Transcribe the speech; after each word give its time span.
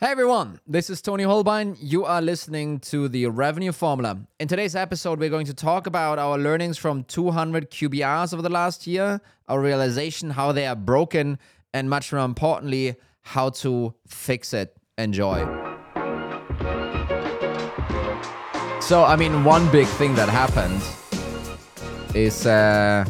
Hey 0.00 0.12
everyone, 0.12 0.60
this 0.64 0.90
is 0.90 1.02
Toni 1.02 1.24
Hohlbein. 1.24 1.76
You 1.80 2.04
are 2.04 2.22
listening 2.22 2.78
to 2.82 3.08
the 3.08 3.26
Revenue 3.26 3.72
Formula. 3.72 4.16
In 4.38 4.46
today's 4.46 4.76
episode, 4.76 5.18
we're 5.18 5.28
going 5.28 5.46
to 5.46 5.54
talk 5.54 5.88
about 5.88 6.20
our 6.20 6.38
learnings 6.38 6.78
from 6.78 7.02
200 7.02 7.68
QBRs 7.68 8.32
over 8.32 8.40
the 8.40 8.48
last 8.48 8.86
year, 8.86 9.20
our 9.48 9.60
realization 9.60 10.30
how 10.30 10.52
they 10.52 10.68
are 10.68 10.76
broken, 10.76 11.36
and 11.74 11.90
much 11.90 12.12
more 12.12 12.24
importantly, 12.24 12.94
how 13.22 13.50
to 13.50 13.92
fix 14.06 14.54
it. 14.54 14.76
Enjoy. 14.98 15.40
So, 18.80 19.02
I 19.02 19.16
mean, 19.18 19.42
one 19.42 19.68
big 19.72 19.88
thing 19.88 20.14
that 20.14 20.28
happened 20.28 20.80
is, 22.14 22.46
uh, 22.46 23.04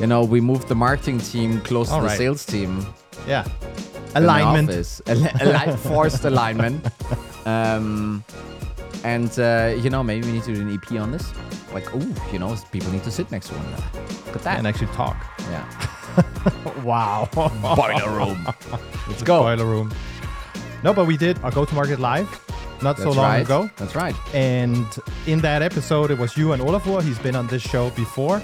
you 0.00 0.08
know, 0.08 0.24
we 0.24 0.40
moved 0.40 0.66
the 0.66 0.74
marketing 0.74 1.20
team 1.20 1.60
close 1.60 1.92
All 1.92 2.00
to 2.00 2.08
the 2.08 2.16
sales 2.16 2.44
team 2.44 2.84
Yeah. 3.24 3.44
Alignment. 4.14 5.00
Al- 5.08 5.76
forced 5.92 6.24
alignment. 6.24 6.86
Um, 7.46 8.24
and 9.04 9.38
uh, 9.38 9.74
you 9.80 9.90
know, 9.90 10.02
maybe 10.02 10.26
we 10.26 10.32
need 10.32 10.44
to 10.44 10.54
do 10.54 10.60
an 10.60 10.74
EP 10.74 10.92
on 11.00 11.12
this. 11.12 11.32
Like, 11.72 11.94
oh, 11.94 12.30
you 12.32 12.38
know, 12.38 12.56
people 12.72 12.90
need 12.90 13.04
to 13.04 13.10
sit 13.10 13.30
next 13.30 13.48
to 13.48 13.54
one 13.54 13.66
another. 13.66 13.84
Look 14.26 14.36
at 14.36 14.42
that. 14.42 14.58
And 14.58 14.66
actually 14.66 14.88
talk. 14.88 15.16
yeah. 15.50 15.64
Wow. 16.82 17.28
Boiler 17.32 18.10
room. 18.10 18.44
Let's 19.08 19.22
go. 19.22 19.42
Boiler 19.42 19.64
room. 19.64 19.94
No, 20.82 20.92
but 20.92 21.06
we 21.06 21.16
did 21.16 21.38
our 21.44 21.50
go 21.50 21.64
to 21.64 21.74
market 21.74 22.00
live 22.00 22.28
not 22.82 22.96
so 22.96 23.04
That's 23.04 23.16
long 23.16 23.26
right. 23.26 23.44
ago. 23.44 23.70
That's 23.76 23.94
right. 23.94 24.14
And 24.34 24.86
in 25.26 25.40
that 25.40 25.62
episode, 25.62 26.10
it 26.10 26.18
was 26.18 26.36
you 26.36 26.52
and 26.52 26.62
Olafur. 26.62 27.02
He's 27.02 27.18
been 27.18 27.36
on 27.36 27.46
this 27.48 27.62
show 27.62 27.90
before. 27.90 28.42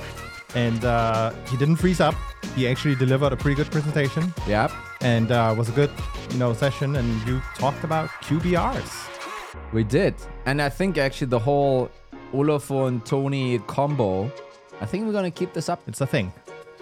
And 0.55 0.85
uh, 0.85 1.33
he 1.51 1.57
didn't 1.57 1.77
freeze 1.77 2.01
up. 2.01 2.15
He 2.55 2.69
actually 2.69 2.95
delivered 2.95 3.33
a 3.33 3.37
pretty 3.37 3.57
good 3.57 3.71
presentation 3.71 4.33
Yep. 4.47 4.71
and 5.01 5.33
uh, 5.33 5.55
was 5.57 5.69
a 5.69 5.73
good, 5.73 5.91
you 6.31 6.39
know, 6.39 6.53
session. 6.53 6.97
And 6.97 7.27
you 7.27 7.41
talked 7.57 7.83
about 7.85 8.09
QBRs. 8.23 9.09
We 9.73 9.83
did. 9.85 10.15
And 10.47 10.63
I 10.63 10.69
think 10.69 10.99
actually 10.99 11.29
the 11.29 11.39
whole 11.39 11.91
Olafur 12.33 12.89
and 12.89 13.05
Toni 13.05 13.59
combo, 13.61 14.31
I 14.81 14.87
think 14.87 15.07
we're 15.07 15.13
going 15.13 15.31
to 15.31 15.37
keep 15.37 15.53
this 15.53 15.69
up. 15.69 15.81
It's 15.89 16.01
a 16.01 16.07
thing. 16.07 16.33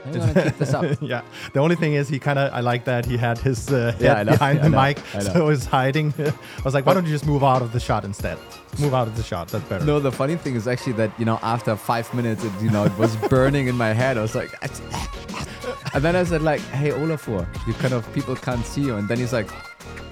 I 0.05 0.11
think 0.11 0.15
we're 0.17 0.21
going 0.21 0.35
to 0.35 0.43
keep 0.51 0.59
this 0.59 0.75
up. 0.75 0.85
yeah. 1.01 1.23
The 1.53 1.61
only 1.61 1.77
thing 1.77 1.95
is, 1.95 2.09
he 2.09 2.19
kind 2.19 2.39
of, 2.39 2.53
I 2.53 2.61
like 2.61 2.85
that 2.87 3.07
he 3.07 3.17
had 3.17 3.39
his 3.39 3.71
uh, 3.73 3.93
head 3.93 4.01
Yeah, 4.01 4.23
know, 4.23 4.33
behind 4.33 4.59
I 4.61 4.63
the 4.63 4.69
know, 4.71 4.83
mic, 4.83 4.99
so 5.23 5.49
he's 5.49 5.65
hiding. 5.65 6.13
I 6.19 6.33
was 6.65 6.75
like, 6.75 6.85
why 6.87 6.95
don't 6.95 7.07
you 7.07 7.13
just 7.13 7.27
move 7.27 7.45
out 7.45 7.63
of 7.63 7.73
the 7.73 7.81
shot 7.81 8.05
instead? 8.05 8.39
Move 8.79 8.95
out 8.95 9.07
of 9.07 9.17
the 9.17 9.23
shot. 9.23 9.49
That's 9.49 9.65
better. 9.69 9.85
No, 9.85 10.01
the 10.01 10.11
funny 10.11 10.37
thing 10.37 10.55
is 10.57 10.67
actually 10.67 10.95
that 10.95 11.11
you 11.19 11.27
know 11.27 11.39
after 11.43 11.77
five 11.77 12.13
minutes, 12.15 12.43
it, 12.43 12.53
you 12.63 12.71
know, 12.71 12.85
it 12.85 12.97
was 12.99 13.15
burning 13.29 13.69
in 13.69 13.77
my 13.77 13.93
head. 13.93 14.17
I 14.17 14.23
was 14.23 14.35
like, 14.35 14.51
and 15.95 16.03
then 16.03 16.17
I 16.17 16.25
said 16.25 16.41
like, 16.43 16.61
"Hey 16.63 16.91
Olafur, 16.91 17.47
you 17.67 17.75
kind 17.75 17.93
of 17.93 18.11
people 18.15 18.35
can't 18.35 18.65
see 18.65 18.81
you," 18.81 18.97
and 18.97 19.07
then 19.09 19.19
he's 19.19 19.33
like, 19.35 19.51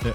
Yeah. 0.04 0.12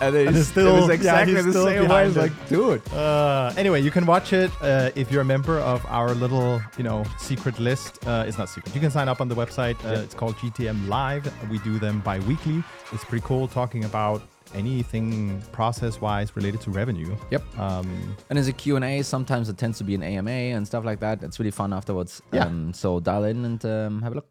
And, 0.00 0.14
it's, 0.16 0.48
still- 0.48 0.76
it 0.76 0.80
was 0.80 0.88
yeah, 0.88 0.94
exactly 0.94 1.34
he's 1.34 1.44
the 1.46 1.52
still 1.52 1.64
same 1.66 1.88
way. 1.88 2.08
Like, 2.08 2.48
dude, 2.48 2.82
Uh, 2.92 3.52
anyway, 3.56 3.80
you 3.80 3.90
can 3.90 4.06
watch 4.06 4.32
it 4.32 4.50
uh, 4.62 4.90
if 4.94 5.10
you're 5.12 5.22
a 5.22 5.24
member 5.36 5.58
of 5.60 5.84
our 5.86 6.14
little, 6.14 6.60
you 6.78 6.84
know, 6.84 7.04
secret 7.18 7.58
list. 7.58 8.04
Uh, 8.06 8.24
it's 8.26 8.38
not 8.38 8.48
secret. 8.48 8.74
You 8.74 8.80
can 8.80 8.90
sign 8.90 9.08
up 9.08 9.20
on 9.20 9.28
the 9.28 9.34
website. 9.34 9.76
Uh, 9.84 10.00
It's 10.04 10.14
called 10.14 10.36
GTM 10.36 10.88
Live. 10.88 11.24
We 11.50 11.58
do 11.60 11.78
them 11.78 12.00
bi-weekly. 12.00 12.62
It's 12.92 13.04
pretty 13.04 13.24
cool 13.26 13.46
talking 13.48 13.84
about 13.84 14.22
anything 14.54 15.40
process-wise 15.52 16.34
related 16.34 16.60
to 16.62 16.70
revenue. 16.72 17.14
yep. 17.30 17.42
Um, 17.58 18.16
And 18.30 18.38
as 18.38 18.48
a 18.48 18.52
Q 18.52 18.74
and 18.76 18.84
A, 18.84 19.02
sometimes 19.02 19.48
it 19.48 19.56
tends 19.56 19.78
to 19.78 19.84
be 19.84 19.94
an 19.94 20.02
AMA 20.02 20.30
and 20.56 20.66
stuff 20.66 20.84
like 20.84 21.00
that. 21.00 21.22
It's 21.22 21.38
really 21.38 21.52
fun 21.52 21.72
afterwards. 21.72 22.20
Yeah. 22.32 22.46
Um, 22.46 22.72
so 22.74 22.98
dial 23.00 23.24
in 23.24 23.44
and 23.44 23.64
um, 23.64 24.02
have 24.02 24.12
a 24.12 24.16
look. 24.16 24.28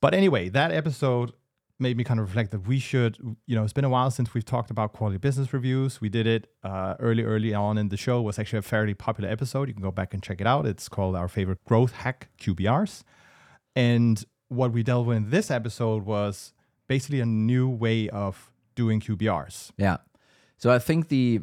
But 0.00 0.12
anyway, 0.14 0.48
that 0.50 0.70
episode 0.72 1.32
made 1.80 1.96
me 1.96 2.04
kind 2.04 2.18
of 2.18 2.26
reflect 2.26 2.50
that 2.50 2.66
we 2.66 2.78
should, 2.78 3.16
you 3.46 3.54
know, 3.54 3.62
it's 3.62 3.72
been 3.72 3.84
a 3.84 3.88
while 3.88 4.10
since 4.10 4.34
we've 4.34 4.44
talked 4.44 4.70
about 4.70 4.92
quarterly 4.92 5.18
business 5.18 5.52
reviews. 5.52 6.00
We 6.00 6.08
did 6.08 6.26
it 6.26 6.48
uh, 6.64 6.94
early, 6.98 7.22
early 7.22 7.54
on 7.54 7.78
in 7.78 7.88
the 7.88 7.96
show. 7.96 8.20
It 8.20 8.22
was 8.22 8.38
actually 8.38 8.60
a 8.60 8.62
fairly 8.62 8.94
popular 8.94 9.30
episode. 9.30 9.68
You 9.68 9.74
can 9.74 9.82
go 9.82 9.92
back 9.92 10.12
and 10.12 10.22
check 10.22 10.40
it 10.40 10.46
out. 10.46 10.66
It's 10.66 10.88
called 10.88 11.14
our 11.14 11.28
favorite 11.28 11.64
growth 11.64 11.92
hack 11.92 12.28
QBRs. 12.40 13.04
And 13.76 14.24
what 14.48 14.72
we 14.72 14.82
dealt 14.82 15.06
with 15.06 15.16
in 15.18 15.30
this 15.30 15.50
episode 15.50 16.04
was 16.04 16.52
basically 16.88 17.20
a 17.20 17.26
new 17.26 17.68
way 17.68 18.08
of 18.08 18.50
doing 18.74 19.00
QBRs. 19.00 19.70
Yeah. 19.76 19.98
So 20.56 20.70
I 20.70 20.78
think 20.78 21.08
the 21.08 21.40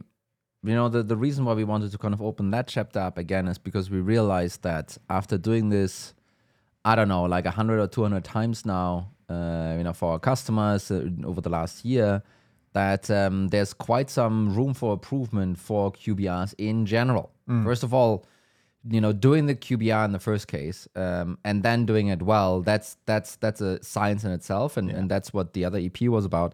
you 0.63 0.74
know 0.74 0.90
the 0.90 1.03
the 1.03 1.16
reason 1.16 1.45
why 1.45 1.53
we 1.53 1.63
wanted 1.63 1.91
to 1.91 1.97
kind 1.97 2.13
of 2.13 2.22
open 2.22 2.51
that 2.51 2.68
chapter 2.68 3.00
up 3.00 3.18
again 3.18 3.47
is 3.47 3.57
because 3.57 3.90
we 3.90 4.00
realized 4.00 4.63
that 4.63 4.97
after 5.09 5.38
doing 5.38 5.69
this 5.69 6.13
I 6.84 6.95
don't 6.95 7.07
know 7.07 7.24
like 7.24 7.45
100 7.45 7.79
or 7.79 7.88
200 7.88 8.24
times 8.24 8.66
now 8.66 9.12
you 9.30 9.84
know 9.84 9.94
for 9.94 10.13
our 10.13 10.19
customers 10.19 10.91
uh, 10.91 11.08
over 11.25 11.41
the 11.41 11.50
last 11.50 11.84
year 11.86 12.22
that 12.74 13.09
um, 13.09 13.47
there's 13.50 13.74
quite 13.74 14.09
some 14.09 14.53
room 14.53 14.74
for 14.74 14.94
improvement 14.94 15.58
for 15.58 15.91
QBRs 15.94 16.53
in 16.58 16.86
general. 16.86 17.31
First 17.63 17.84
of 17.84 17.94
all, 17.94 18.25
you 18.90 19.00
know 19.02 19.13
doing 19.13 19.46
the 19.46 19.56
QBR 19.56 20.06
in 20.06 20.12
the 20.12 20.19
first 20.19 20.47
case 20.47 20.88
um, 20.96 21.38
and 21.44 21.63
then 21.63 21.86
doing 21.86 22.08
it 22.08 22.22
well 22.22 22.62
that's 22.62 22.97
that's 23.06 23.36
that's 23.38 23.62
a 23.62 23.81
science 23.84 24.24
in 24.24 24.31
itself 24.31 24.78
and, 24.78 24.90
and 24.91 25.09
that's 25.09 25.34
what 25.34 25.53
the 25.53 25.66
other 25.66 25.80
EP 25.80 26.02
was 26.02 26.24
about 26.25 26.53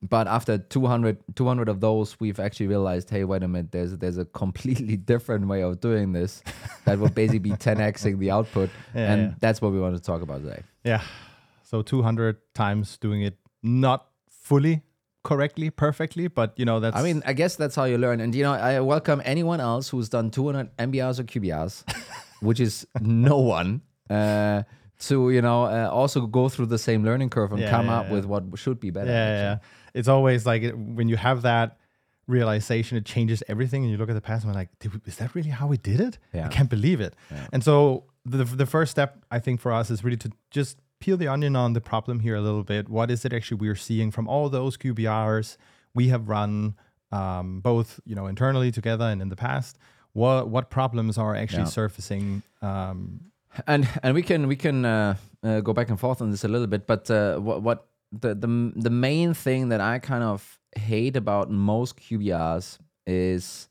but 0.00 0.28
after 0.28 0.58
200, 0.58 1.18
200 1.34 1.68
of 1.68 1.80
those 1.80 2.18
we've 2.20 2.40
actually 2.40 2.66
realized 2.66 3.10
hey 3.10 3.24
wait 3.24 3.42
a 3.42 3.48
minute 3.48 3.70
there's 3.72 3.96
there's 3.98 4.18
a 4.18 4.24
completely 4.26 4.96
different 5.12 5.46
way 5.46 5.62
of 5.62 5.80
doing 5.80 6.12
this 6.12 6.42
that 6.84 6.98
would 6.98 7.14
basically 7.14 7.38
be 7.38 7.50
10xing 7.66 8.18
the 8.18 8.30
output 8.30 8.70
Yeah, 8.94 9.12
and 9.12 9.22
yeah. 9.22 9.34
that's 9.40 9.60
what 9.62 9.72
we 9.72 9.80
want 9.80 9.96
to 9.96 10.02
talk 10.02 10.22
about 10.22 10.42
today 10.42 10.62
Yeah. 10.84 11.02
So 11.70 11.82
200 11.82 12.36
times 12.54 12.96
doing 12.96 13.20
it 13.22 13.36
not 13.62 14.06
fully 14.30 14.82
correctly, 15.22 15.68
perfectly, 15.68 16.26
but 16.28 16.58
you 16.58 16.64
know, 16.64 16.80
that's. 16.80 16.96
i 16.96 17.02
mean 17.02 17.22
i 17.26 17.34
guess 17.34 17.56
that's 17.56 17.76
how 17.76 17.84
you 17.84 17.98
learn 17.98 18.20
and 18.20 18.34
you 18.34 18.42
know 18.42 18.54
i 18.54 18.80
welcome 18.80 19.20
anyone 19.24 19.60
else 19.60 19.90
who's 19.90 20.08
done 20.08 20.30
200 20.30 20.74
mbrs 20.78 21.18
or 21.20 21.24
qbrs 21.24 21.84
which 22.40 22.60
is 22.60 22.86
no 23.02 23.36
one 23.38 23.82
uh, 24.08 24.62
to 25.08 25.30
you 25.30 25.42
know 25.42 25.64
uh, 25.64 25.90
also 25.92 26.26
go 26.26 26.48
through 26.48 26.66
the 26.66 26.78
same 26.78 27.04
learning 27.04 27.28
curve 27.28 27.52
and 27.52 27.60
Yeah, 27.60 27.70
come 27.70 27.86
yeah, 27.86 27.98
up 27.98 28.06
yeah. 28.06 28.12
with 28.14 28.24
what 28.24 28.42
should 28.56 28.80
be 28.80 28.90
better 28.90 29.10
yeah. 29.10 29.58
It's 29.92 30.08
always 30.08 30.46
like 30.46 30.62
it, 30.62 30.74
when 30.78 31.08
you 31.08 31.16
have 31.16 31.42
that 31.42 31.76
realization, 32.28 32.96
it 32.98 33.04
changes 33.04 33.42
everything. 33.48 33.82
And 33.82 33.90
you 33.90 33.96
look 33.96 34.10
at 34.10 34.14
the 34.14 34.20
past 34.30 34.44
and 34.44 34.52
we're 34.52 34.60
like, 34.60 34.68
is 35.06 35.16
that 35.16 35.34
really 35.34 35.50
how 35.50 35.66
we 35.66 35.76
did 35.78 35.98
it? 36.00 36.18
Yeah. 36.32 36.44
I 36.46 36.48
can't 36.48 36.70
believe 36.70 37.00
it. 37.00 37.14
And 37.52 37.64
so 37.64 38.04
the, 38.24 38.44
the 38.44 38.66
first 38.66 38.90
step, 38.90 39.24
I 39.30 39.38
think, 39.38 39.60
for 39.60 39.72
us 39.72 39.90
is 39.90 40.04
really 40.04 40.18
to 40.18 40.30
just 40.50 40.78
peel 41.00 41.16
the 41.16 41.28
onion 41.28 41.54
on 41.56 41.72
the 41.72 41.80
problem 41.80 42.20
here 42.20 42.36
a 42.36 42.40
little 42.40 42.64
bit. 42.64 42.88
What 42.88 43.10
is 43.10 43.24
it 43.24 43.32
actually 43.32 43.58
we're 43.58 43.76
seeing 43.76 44.10
from 44.10 44.28
all 44.28 44.48
those 44.48 44.76
QBRs 44.76 45.56
we 45.94 46.08
have 46.08 46.28
run, 46.28 46.74
um, 47.12 47.60
both 47.60 48.00
you 48.04 48.14
know 48.14 48.26
internally 48.26 48.70
together 48.70 49.04
and 49.06 49.20
in 49.22 49.28
the 49.28 49.36
past? 49.36 49.78
What 50.12 50.48
what 50.48 50.70
problems 50.70 51.18
are 51.18 51.34
actually 51.36 51.62
Yeah. 51.62 51.68
surfacing? 51.80 52.42
Um, 52.62 53.20
and 53.66 53.88
and 54.02 54.14
we 54.14 54.22
can 54.22 54.46
we 54.48 54.56
can 54.56 54.84
uh, 54.84 55.14
uh, 55.42 55.60
go 55.60 55.72
back 55.72 55.88
and 55.90 55.98
forth 55.98 56.20
on 56.22 56.30
this 56.30 56.44
a 56.44 56.48
little 56.48 56.66
bit 56.66 56.86
but 56.86 57.10
uh, 57.10 57.38
what 57.38 57.62
what 57.62 57.86
the, 58.12 58.34
the 58.34 58.72
the 58.76 58.90
main 58.90 59.34
thing 59.34 59.68
that 59.70 59.80
i 59.80 59.98
kind 59.98 60.22
of 60.22 60.58
hate 60.76 61.16
about 61.16 61.50
most 61.50 61.96
qbrs 61.96 62.78
is 63.06 63.68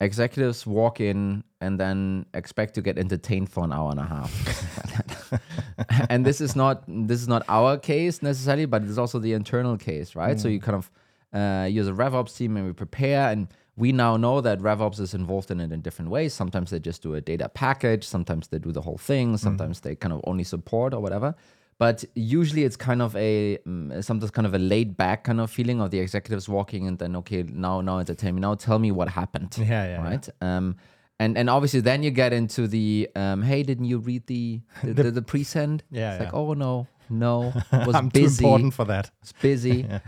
executives 0.00 0.66
walk 0.66 1.00
in 1.00 1.44
and 1.60 1.78
then 1.78 2.24
expect 2.34 2.74
to 2.74 2.82
get 2.82 2.98
entertained 2.98 3.48
for 3.50 3.62
an 3.64 3.72
hour 3.72 3.90
and 3.90 4.00
a 4.00 4.04
half 4.06 4.32
and 6.08 6.24
this 6.24 6.40
is 6.40 6.54
not 6.56 6.82
this 6.86 7.20
is 7.20 7.28
not 7.28 7.42
our 7.48 7.78
case 7.78 8.22
necessarily 8.22 8.66
but 8.66 8.82
it's 8.82 8.98
also 8.98 9.18
the 9.18 9.32
internal 9.32 9.76
case 9.76 10.14
right 10.14 10.38
so 10.40 10.48
you 10.48 10.60
kind 10.60 10.76
of 10.76 10.90
uh, 11.32 11.66
use 11.66 11.86
a 11.86 11.92
RevOps 11.92 12.36
team 12.36 12.56
and 12.56 12.66
we 12.66 12.72
prepare 12.72 13.30
and 13.30 13.48
we 13.76 13.92
now 13.92 14.16
know 14.16 14.40
that 14.40 14.58
RevOps 14.58 15.00
is 15.00 15.14
involved 15.14 15.50
in 15.50 15.60
it 15.60 15.72
in 15.72 15.80
different 15.80 16.10
ways. 16.10 16.34
Sometimes 16.34 16.70
they 16.70 16.78
just 16.80 17.02
do 17.02 17.14
a 17.14 17.20
data 17.20 17.48
package, 17.48 18.04
sometimes 18.04 18.48
they 18.48 18.58
do 18.58 18.72
the 18.72 18.82
whole 18.82 18.98
thing, 18.98 19.36
sometimes 19.38 19.80
they 19.80 19.94
kind 19.94 20.12
of 20.12 20.20
only 20.24 20.44
support 20.44 20.92
or 20.92 21.00
whatever. 21.00 21.34
But 21.78 22.04
usually 22.14 22.64
it's 22.64 22.76
kind 22.76 23.00
of 23.00 23.16
a 23.16 23.58
mm, 23.66 24.04
sometimes 24.04 24.30
kind 24.32 24.46
of 24.46 24.52
a 24.52 24.58
laid 24.58 24.96
back 24.98 25.24
kind 25.24 25.40
of 25.40 25.50
feeling 25.50 25.80
of 25.80 25.90
the 25.90 25.98
executives 25.98 26.46
walking 26.46 26.86
and 26.86 26.98
then 26.98 27.16
okay 27.16 27.42
now 27.44 27.80
now 27.80 28.00
entertain 28.00 28.34
me 28.34 28.40
now 28.42 28.54
tell 28.54 28.78
me 28.78 28.90
what 28.92 29.08
happened 29.08 29.56
Yeah, 29.56 29.64
yeah, 29.66 29.86
yeah. 29.86 30.02
right 30.02 30.28
um 30.42 30.76
and 31.20 31.38
and 31.38 31.48
obviously 31.48 31.80
then 31.80 32.02
you 32.02 32.10
get 32.10 32.32
into 32.32 32.66
the 32.66 33.08
um 33.14 33.42
hey 33.42 33.62
didn't 33.62 33.84
you 33.84 33.98
read 33.98 34.26
the 34.26 34.60
the, 34.82 34.92
the, 35.04 35.10
the 35.12 35.22
pre-send 35.22 35.84
Yeah, 35.90 36.14
it's 36.14 36.24
like 36.24 36.34
oh 36.34 36.54
no 36.54 36.88
no 37.08 37.52
was 37.86 37.94
I'm 37.94 38.10
too 38.10 38.24
important 38.24 38.74
for 38.74 38.84
that. 38.86 39.10
it's 39.22 39.32
busy. 39.32 39.86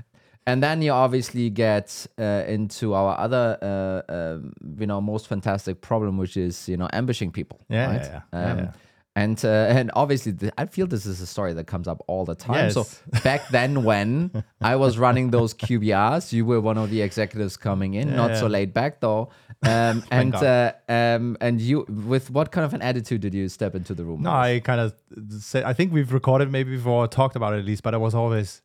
And 0.45 0.61
then 0.61 0.83
you 0.83 0.91
obviously 0.91 1.51
get 1.51 2.05
uh, 2.19 2.43
into 2.49 2.95
our 2.95 3.17
other, 3.17 3.57
uh, 3.63 4.13
um 4.13 4.53
you 4.81 4.89
know, 4.89 5.01
most 5.01 5.29
fantastic 5.29 5.81
problem, 5.81 6.19
which 6.19 6.37
is 6.37 6.69
you 6.69 6.77
know 6.77 6.89
ambushing 6.93 7.31
people. 7.31 7.61
Yeah, 7.69 7.87
right? 7.87 8.03
yeah, 8.03 8.21
yeah. 8.33 8.41
Yeah, 8.41 8.53
Um, 8.53 8.59
yeah. 8.59 8.73
And 9.15 9.45
uh, 9.45 9.79
and 9.79 9.91
obviously, 9.95 10.35
I 10.59 10.65
feel 10.67 10.87
this 10.89 11.07
is 11.07 11.21
a 11.21 11.27
story 11.27 11.53
that 11.53 11.67
comes 11.67 11.87
up 11.87 12.03
all 12.09 12.25
the 12.25 12.35
time. 12.35 12.71
So 12.73 12.87
back 13.23 13.47
then, 13.51 13.85
when 13.85 14.43
I 14.61 14.75
was 14.77 14.99
running 14.99 15.31
those 15.31 15.53
QBRs, 15.55 16.33
you 16.33 16.47
were 16.47 16.61
one 16.61 16.79
of 16.79 16.89
the 16.91 17.03
executives 17.03 17.57
coming 17.59 17.95
in, 17.95 18.17
not 18.17 18.37
so 18.37 18.47
yeah. 18.47 18.53
laid 18.59 18.73
back 18.75 19.01
though. 19.01 19.29
Um, 19.63 20.03
and 20.11 20.35
uh, 20.35 20.73
um, 20.89 21.37
and 21.41 21.61
you, 21.61 21.85
with 21.89 22.31
what 22.31 22.51
kind 22.53 22.65
of 22.65 22.75
an 22.75 22.83
attitude 22.83 23.21
did 23.21 23.35
you 23.35 23.49
step 23.49 23.75
into 23.75 23.95
the 23.95 24.05
room? 24.05 24.23
No. 24.23 24.31
I 24.31 24.61
kind 24.61 24.81
of 24.81 24.95
said, 25.41 25.65
I 25.65 25.73
think 25.73 25.93
we've 25.93 26.13
recorded 26.13 26.51
maybe 26.51 26.77
before, 26.77 27.07
talked 27.09 27.37
about 27.37 27.55
it 27.55 27.59
at 27.59 27.65
least, 27.65 27.83
but 27.83 27.95
I 27.95 27.99
was 27.99 28.15
always 28.15 28.63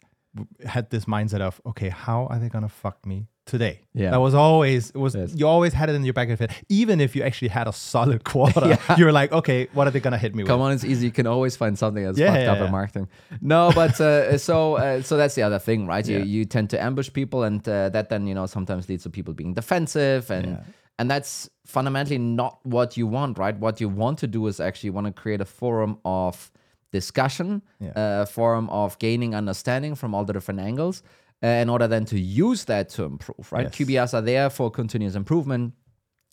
had 0.65 0.89
this 0.89 1.05
mindset 1.05 1.41
of, 1.41 1.59
okay, 1.65 1.89
how 1.89 2.27
are 2.27 2.39
they 2.39 2.49
gonna 2.49 2.69
fuck 2.69 3.05
me 3.05 3.27
today? 3.45 3.81
Yeah. 3.93 4.11
that 4.11 4.19
was 4.19 4.33
always 4.33 4.89
it 4.91 4.97
was. 4.97 5.15
Yes. 5.15 5.33
You 5.35 5.47
always 5.47 5.73
had 5.73 5.89
it 5.89 5.95
in 5.95 6.03
your 6.03 6.13
back 6.13 6.29
of 6.29 6.39
your 6.39 6.47
head, 6.47 6.57
even 6.69 6.99
if 7.01 7.15
you 7.15 7.23
actually 7.23 7.47
had 7.47 7.67
a 7.67 7.73
solid 7.73 8.23
quarter. 8.31 8.67
Yeah. 8.67 8.97
You 8.97 9.05
were 9.05 9.11
like, 9.11 9.31
okay, 9.31 9.67
what 9.73 9.87
are 9.87 9.91
they 9.91 9.99
gonna 9.99 10.17
hit 10.17 10.35
me 10.35 10.43
with? 10.43 10.49
Come 10.49 10.59
with? 10.59 10.67
on, 10.67 10.73
it's 10.73 10.83
easy. 10.83 11.05
You 11.05 11.11
can 11.11 11.27
always 11.27 11.55
find 11.55 11.77
something 11.77 12.03
that's 12.03 12.17
Yeah, 12.17 12.33
fucked 12.33 12.43
yeah, 12.43 12.51
up 12.53 12.59
in 12.65 12.71
marketing. 12.71 13.07
No, 13.41 13.71
but 13.73 13.99
uh, 14.01 14.37
so 14.49 14.75
uh, 14.75 15.01
so 15.01 15.17
that's 15.17 15.35
the 15.35 15.43
other 15.43 15.59
thing, 15.59 15.87
right? 15.87 16.05
You 16.07 16.19
you 16.19 16.45
tend 16.45 16.69
to 16.71 16.83
ambush 16.83 17.11
people, 17.11 17.43
and 17.43 17.67
uh, 17.67 17.89
that 17.89 18.09
then 18.09 18.27
you 18.27 18.35
know 18.35 18.45
sometimes 18.45 18.89
leads 18.89 19.03
to 19.03 19.09
people 19.09 19.33
being 19.33 19.53
defensive, 19.53 20.29
and. 20.31 20.59
And 20.99 21.09
that's 21.11 21.49
fundamentally 21.65 22.17
not 22.17 22.59
what 22.63 22.97
you 22.97 23.07
want, 23.07 23.37
right? 23.37 23.57
What 23.59 23.79
you 23.81 23.89
want 23.89 24.19
to 24.19 24.27
do 24.27 24.47
is 24.47 24.59
actually 24.59 24.89
want 24.91 25.07
to 25.07 25.13
create 25.13 25.41
a 25.41 25.45
forum 25.45 25.99
of 26.05 26.51
discussion, 26.91 27.61
Yeah. 27.79 27.91
a 27.95 28.25
forum 28.25 28.69
of 28.69 28.97
gaining 28.99 29.35
understanding 29.35 29.95
from 29.95 30.15
all 30.15 30.25
the 30.25 30.33
different 30.33 30.59
angles, 30.59 31.03
uh, 31.43 31.47
in 31.47 31.69
order 31.69 31.87
then 31.87 32.05
to 32.05 32.19
use 32.19 32.65
that 32.65 32.89
to 32.89 33.03
improve, 33.03 33.51
right? 33.51 33.65
Yes. 33.65 33.75
QBRs 33.75 34.13
are 34.13 34.21
there 34.21 34.49
for 34.49 34.71
continuous 34.71 35.15
improvement 35.15 35.73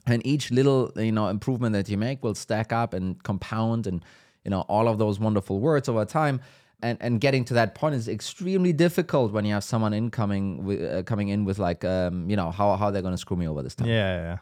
and 0.07 0.25
each 0.27 0.51
little 0.51 0.93
you 0.97 1.13
know 1.13 1.29
improvement 1.29 1.73
that 1.73 1.89
you 1.89 1.97
make 1.99 2.23
will 2.23 2.35
stack 2.35 2.73
up 2.73 2.93
and 2.95 3.23
compound 3.23 3.87
and 3.87 4.05
you 4.45 4.51
know 4.51 4.61
all 4.69 4.87
of 4.89 4.99
those 4.99 5.19
wonderful 5.19 5.59
words 5.61 5.89
over 5.89 6.05
time 6.05 6.41
and 6.83 6.99
and 7.01 7.21
getting 7.23 7.43
to 7.45 7.55
that 7.55 7.75
point 7.75 7.95
is 7.95 8.07
extremely 8.07 8.73
difficult 8.73 9.33
when 9.33 9.45
you 9.47 9.55
have 9.55 9.65
someone 9.65 9.95
incoming 9.95 10.63
with 10.63 10.83
uh, 10.83 11.03
coming 11.05 11.29
in 11.29 11.45
with 11.47 11.59
like 11.59 11.85
um 11.87 12.29
you 12.29 12.37
know 12.37 12.51
how 12.51 12.77
how 12.77 12.91
they're 12.91 13.01
going 13.03 13.15
to 13.15 13.19
screw 13.27 13.37
me 13.37 13.49
over 13.49 13.63
this 13.63 13.75
time 13.75 13.89
Yeah, 13.89 14.17
yeah, 14.17 14.23
yeah. 14.31 14.39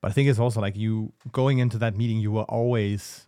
But 0.00 0.10
I 0.10 0.14
think 0.14 0.28
it's 0.28 0.38
also 0.38 0.60
like 0.60 0.76
you 0.76 1.12
going 1.32 1.58
into 1.58 1.78
that 1.78 1.96
meeting, 1.96 2.18
you 2.18 2.30
will 2.30 2.42
always 2.42 3.26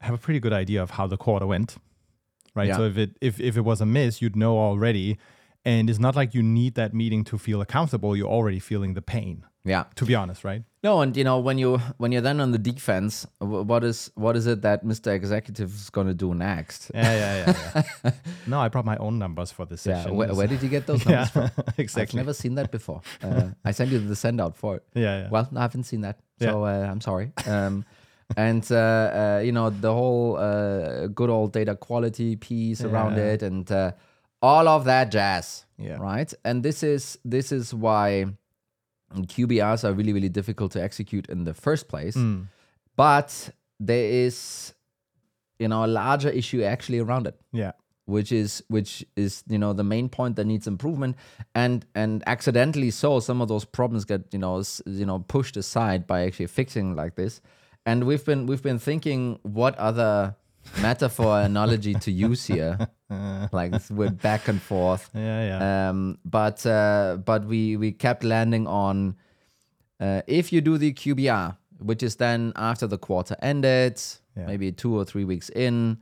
have 0.00 0.14
a 0.14 0.18
pretty 0.18 0.40
good 0.40 0.52
idea 0.52 0.82
of 0.82 0.90
how 0.90 1.06
the 1.06 1.16
quarter 1.16 1.46
went, 1.46 1.76
right? 2.54 2.68
Yeah. 2.68 2.76
So 2.76 2.84
if 2.84 2.96
it 2.96 3.16
if 3.20 3.40
if 3.40 3.56
it 3.56 3.62
was 3.62 3.80
a 3.80 3.86
miss, 3.86 4.22
you'd 4.22 4.36
know 4.36 4.56
already, 4.56 5.18
and 5.66 5.90
it's 5.90 5.98
not 6.06 6.14
like 6.16 6.30
you 6.38 6.42
need 6.42 6.74
that 6.76 6.92
meeting 6.94 7.24
to 7.24 7.36
feel 7.38 7.60
accountable. 7.60 8.16
You're 8.16 8.34
already 8.38 8.60
feeling 8.60 8.94
the 8.94 9.02
pain. 9.02 9.36
yeah 9.74 9.84
To 9.96 10.04
be 10.06 10.14
honest, 10.22 10.44
right? 10.44 10.62
no 10.86 11.00
and 11.02 11.16
you 11.16 11.24
know 11.28 11.38
when 11.46 11.58
you 11.62 11.70
when 12.02 12.12
you're 12.12 12.22
then 12.28 12.38
on 12.40 12.50
the 12.56 12.62
defense 12.72 13.26
what 13.70 13.82
is 13.90 13.98
what 14.24 14.34
is 14.36 14.46
it 14.52 14.58
that 14.62 14.84
mr 14.84 15.08
executive 15.20 15.70
is 15.80 15.90
going 15.96 16.06
to 16.06 16.14
do 16.26 16.28
next 16.34 16.90
Yeah, 16.94 17.12
yeah, 17.22 17.34
yeah. 17.42 17.82
yeah. 18.04 18.10
no, 18.52 18.56
I 18.64 18.68
brought 18.72 18.84
my 18.94 18.96
own 19.06 19.14
numbers 19.24 19.50
for 19.56 19.64
this 19.66 19.82
yeah 19.86 19.94
session. 20.02 20.16
where, 20.18 20.32
where 20.38 20.46
did 20.52 20.60
you 20.64 20.70
get 20.76 20.86
those 20.86 21.02
yeah, 21.10 21.26
numbers 21.34 21.50
from 21.54 21.64
Exactly. 21.84 22.20
i've 22.20 22.26
never 22.26 22.34
seen 22.42 22.54
that 22.58 22.70
before 22.78 23.00
uh, 23.26 23.48
i 23.68 23.72
sent 23.78 23.90
you 23.92 23.98
the 24.12 24.14
send 24.26 24.38
out 24.44 24.54
for 24.62 24.70
it 24.76 24.82
yeah, 24.94 25.14
yeah. 25.22 25.28
Well, 25.34 25.46
I 25.58 25.62
haven't 25.66 25.86
seen 25.90 26.02
that, 26.06 26.16
Yeah. 26.38 26.50
so 26.52 26.64
uh, 26.72 26.90
I'm 26.92 27.00
sorry. 27.00 27.26
Um, 27.54 27.84
and 28.36 28.64
uh, 28.70 28.76
uh, 29.22 29.40
you 29.46 29.52
know 29.56 29.70
the 29.86 29.92
whole 29.98 30.36
uh, 30.48 31.06
good 31.18 31.30
old 31.36 31.50
data 31.58 31.74
quality 31.88 32.30
piece 32.36 32.80
around 32.88 33.18
it, 33.18 33.42
and 33.42 33.66
uh, 33.70 33.90
all 34.46 34.66
of 34.68 34.84
that 34.84 35.10
jazz. 35.10 35.64
Yeah. 35.78 35.98
Right. 36.10 36.32
And 36.44 36.62
this 36.62 36.82
is 36.82 37.18
this 37.24 37.52
is 37.52 37.74
why 37.74 38.26
QBRs 39.14 39.84
are 39.84 39.92
really 39.92 40.12
really 40.12 40.28
difficult 40.40 40.72
to 40.72 40.82
execute 40.82 41.26
in 41.28 41.44
the 41.44 41.54
first 41.54 41.88
place. 41.88 42.16
Mm. 42.16 42.46
But 42.96 43.50
there 43.78 44.08
is, 44.26 44.74
you 45.58 45.68
know, 45.68 45.84
a 45.84 45.90
larger 46.02 46.30
issue 46.30 46.62
actually 46.62 46.98
around 46.98 47.26
it 47.26 47.36
yeah. 47.52 47.72
which 48.06 48.30
is 48.32 48.62
which 48.68 49.04
is 49.16 49.44
you 49.48 49.58
know 49.58 49.72
the 49.74 49.84
main 49.84 50.08
point 50.08 50.36
that 50.36 50.46
needs 50.46 50.66
improvement 50.66 51.16
and 51.54 51.84
and 51.94 52.22
accidentally 52.26 52.90
so 52.90 53.20
some 53.20 53.42
of 53.42 53.48
those 53.48 53.64
problems 53.78 54.04
get 54.06 54.22
you 54.32 54.38
know 54.38 54.60
s- 54.60 54.80
you 54.86 55.04
know 55.04 55.18
pushed 55.34 55.56
aside 55.58 56.06
by 56.06 56.18
actually 56.26 56.46
fixing 56.46 56.96
like 56.96 57.14
this 57.16 57.40
and 57.84 58.04
we've 58.04 58.24
been 58.24 58.46
we've 58.48 58.62
been 58.62 58.78
thinking 58.78 59.38
what 59.42 59.74
other 59.76 60.34
metaphor 60.80 61.40
analogy 61.40 61.94
to 61.94 62.10
use 62.28 62.46
here 62.46 62.78
like 63.52 63.72
we're 63.90 64.10
back 64.22 64.48
and 64.48 64.60
forth 64.60 65.10
Yeah, 65.14 65.46
yeah. 65.58 65.88
um, 65.90 66.18
but 66.24 66.64
uh, 66.66 67.18
but 67.24 67.44
we 67.44 67.76
we 67.76 67.92
kept 67.92 68.24
landing 68.24 68.66
on 68.66 69.14
uh, 70.00 70.22
if 70.26 70.52
you 70.52 70.60
do 70.60 70.76
the 70.78 70.92
QBR, 70.92 71.56
which 71.78 72.02
is 72.02 72.16
then 72.16 72.52
after 72.56 72.86
the 72.86 72.98
quarter 72.98 73.36
ended, 73.40 74.00
Yeah. 74.36 74.46
maybe 74.46 74.72
two 74.72 74.94
or 74.98 75.04
three 75.06 75.24
weeks 75.24 75.48
in, 75.50 75.98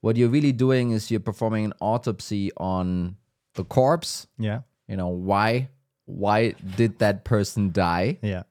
what 0.00 0.16
you're 0.16 0.28
really 0.32 0.52
doing 0.52 0.90
is 0.90 1.10
you're 1.10 1.20
performing 1.20 1.64
an 1.64 1.72
autopsy 1.80 2.50
on 2.56 3.16
the 3.54 3.64
corpse. 3.64 4.26
yeah. 4.38 4.60
You 4.88 4.96
know 4.96 5.08
why 5.08 5.68
why 6.06 6.54
did 6.76 6.98
that 6.98 7.24
person 7.24 7.70
die? 7.72 8.18
Yeah. 8.22 8.42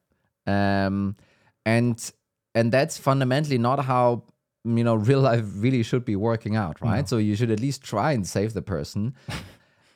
um, 0.45 1.15
and 1.65 2.11
and 2.55 2.71
that's 2.71 2.97
fundamentally 2.97 3.57
not 3.57 3.83
how 3.85 4.23
you 4.77 4.83
know 4.83 4.95
real 4.95 5.21
life 5.21 5.43
really 5.55 5.83
should 5.83 6.03
be 6.05 6.15
working 6.15 6.55
out 6.55 6.75
right? 6.81 7.07
So 7.07 7.17
you 7.17 7.35
should 7.35 7.51
at 7.51 7.59
least 7.59 7.83
try 7.83 8.11
and 8.11 8.25
save 8.27 8.53
the 8.53 8.61
person. 8.61 9.13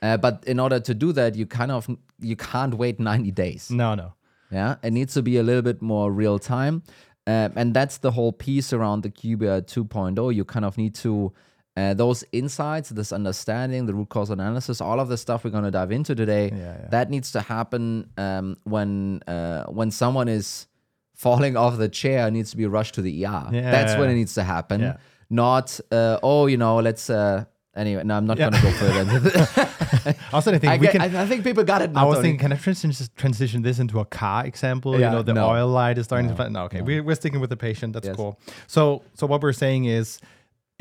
Uh, 0.03 0.17
but 0.17 0.43
in 0.47 0.59
order 0.59 0.79
to 0.79 0.93
do 0.95 1.11
that 1.13 1.35
you 1.35 1.45
kind 1.45 1.71
of 1.71 1.87
you 2.19 2.35
can't 2.35 2.73
wait 2.73 2.99
90 2.99 3.29
days. 3.31 3.69
No, 3.69 3.93
no. 3.93 4.13
yeah? 4.49 4.77
It 4.81 4.93
needs 4.93 5.13
to 5.13 5.21
be 5.21 5.37
a 5.37 5.43
little 5.43 5.61
bit 5.61 5.79
more 5.79 6.11
real 6.11 6.39
time. 6.39 6.81
Um, 7.27 7.53
and 7.55 7.71
that's 7.75 7.99
the 7.99 8.09
whole 8.09 8.31
piece 8.33 8.73
around 8.73 9.03
the 9.03 9.11
QBR 9.11 9.61
2.0 9.67 10.33
you 10.33 10.43
kind 10.43 10.65
of 10.65 10.75
need 10.75 10.95
to 10.95 11.31
uh, 11.77 11.93
those 11.93 12.23
insights 12.31 12.89
this 12.89 13.11
understanding 13.13 13.85
the 13.85 13.93
root 13.93 14.09
cause 14.09 14.31
analysis 14.31 14.81
all 14.81 14.99
of 14.99 15.07
the 15.07 15.17
stuff 15.17 15.43
we're 15.43 15.51
going 15.51 15.63
to 15.63 15.69
dive 15.79 15.91
into 15.91 16.15
today 16.15 16.49
Yeah, 16.51 16.57
yeah. 16.81 16.87
that 16.89 17.11
needs 17.11 17.31
to 17.33 17.41
happen 17.41 18.09
um, 18.17 18.57
when 18.63 19.21
uh, 19.27 19.65
when 19.65 19.91
someone 19.91 20.27
is 20.27 20.65
falling 21.21 21.55
off 21.55 21.77
the 21.77 21.89
chair 21.89 22.31
needs 22.31 22.49
to 22.51 22.57
be 22.57 22.65
rushed 22.77 22.95
to 22.95 23.01
the 23.01 23.13
ER. 23.25 23.43
That's 23.51 23.93
when 23.99 24.09
it 24.09 24.15
needs 24.21 24.33
to 24.39 24.43
happen. 24.43 24.81
Yeah. 24.81 24.97
Not 25.29 25.79
uh, 25.91 26.19
oh, 26.23 26.47
you 26.47 26.57
know, 26.57 26.75
let's 26.87 27.09
uh, 27.09 27.45
anyway. 27.75 28.03
No, 28.03 28.13
I'm 28.17 28.25
not 28.25 28.37
Yeah. 28.37 28.49
gonna 28.49 28.61
go 28.67 28.71
further. 28.81 29.01
into 29.01 29.19
th- 29.29 30.15
Also, 30.33 30.51
I 30.55 30.57
think 30.59 30.73
I, 30.73 30.77
we 30.77 30.87
get- 30.87 30.91
can. 30.93 31.01
I, 31.15 31.21
I 31.23 31.25
think 31.29 31.43
people 31.43 31.63
got 31.63 31.81
it. 31.81 31.91
I 31.95 32.03
was 32.03 32.19
thinking, 32.19 32.39
can 32.39 32.51
I 32.51 32.57
transition, 32.57 33.07
transition 33.15 33.61
this 33.61 33.79
into 33.79 33.99
a 33.99 34.05
car 34.05 34.45
example? 34.45 34.91
Yeah, 34.99 35.09
you 35.11 35.15
know, 35.17 35.21
the 35.23 35.33
no. 35.33 35.47
oil 35.55 35.67
light 35.69 35.97
is 35.99 36.05
starting 36.05 36.29
to 36.29 36.35
fly. 36.35 36.49
No, 36.49 36.63
okay, 36.67 36.81
We're, 36.81 37.03
we're 37.03 37.15
sticking 37.15 37.39
with 37.39 37.49
the 37.49 37.57
patient. 37.69 37.93
That's 37.93 38.07
Yes. 38.07 38.15
cool. 38.17 38.37
So, 38.67 39.03
so 39.13 39.25
what 39.27 39.41
we're 39.41 39.53
saying 39.65 39.85
is, 39.85 40.19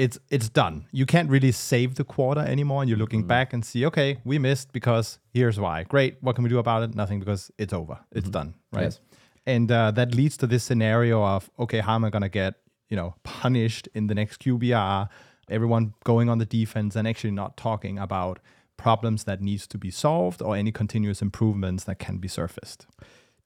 it's 0.04 0.18
it's 0.30 0.48
done. 0.48 0.86
You 1.00 1.04
can't 1.06 1.28
really 1.30 1.52
save 1.52 1.94
the 2.00 2.04
quarter 2.04 2.40
anymore, 2.40 2.80
and 2.82 2.88
you're 2.88 2.98
looking 3.04 3.22
back 3.34 3.52
and 3.52 3.60
see, 3.64 3.86
okay, 3.86 4.18
we 4.24 4.38
missed 4.38 4.72
because 4.72 5.18
here's 5.36 5.58
why. 5.60 5.84
Great. 5.84 6.12
What 6.22 6.34
can 6.34 6.42
we 6.42 6.50
do 6.50 6.58
about 6.58 6.82
it? 6.82 6.94
Nothing 7.02 7.20
because 7.20 7.42
it's 7.58 7.72
over. 7.80 7.98
It's 8.10 8.30
done. 8.30 8.54
Right. 8.72 8.84
Yes. 8.84 9.00
And 9.46 9.70
uh, 9.70 9.90
that 9.92 10.14
leads 10.14 10.36
to 10.38 10.46
this 10.46 10.64
scenario 10.64 11.24
of, 11.24 11.50
okay, 11.58 11.80
how 11.80 11.94
am 11.94 12.04
I 12.04 12.10
gonna 12.10 12.28
get 12.28 12.54
you 12.88 12.96
know 12.96 13.14
punished 13.22 13.88
in 13.94 14.06
the 14.06 14.14
next 14.14 14.42
QBR? 14.42 15.08
Everyone 15.48 15.94
going 16.04 16.28
on 16.28 16.38
the 16.38 16.46
defense 16.46 16.94
and 16.94 17.08
actually 17.08 17.32
not 17.32 17.56
talking 17.56 17.98
about 17.98 18.38
problems 18.76 19.24
that 19.24 19.40
needs 19.42 19.66
to 19.66 19.78
be 19.78 19.90
solved 19.90 20.40
or 20.40 20.56
any 20.56 20.72
continuous 20.72 21.20
improvements 21.20 21.84
that 21.84 21.98
can 21.98 22.18
be 22.18 22.28
surfaced. 22.28 22.86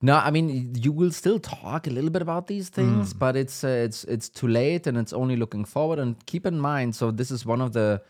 No, 0.03 0.17
I 0.17 0.31
mean 0.31 0.75
you 0.75 0.93
will 0.93 1.13
still 1.13 1.39
talk 1.39 1.87
a 1.87 1.91
little 1.91 2.11
bit 2.11 2.21
about 2.21 2.47
these 2.47 2.69
things, 2.69 3.15
but 3.15 3.37
it's 3.37 3.65
uh, 3.65 3.69
it's 3.87 4.05
it's 4.05 4.29
too 4.29 4.49
late, 4.49 4.87
and 4.87 4.99
it's 4.99 5.13
only 5.13 5.37
looking 5.37 5.65
forward. 5.65 5.99
And 5.99 6.15
keep 6.27 6.45
in 6.47 6.59
mind, 6.61 6.95
so 6.95 7.11
this 7.11 7.31
is 7.31 7.47
one 7.47 7.63
of 7.63 7.73
the, 7.73 8.03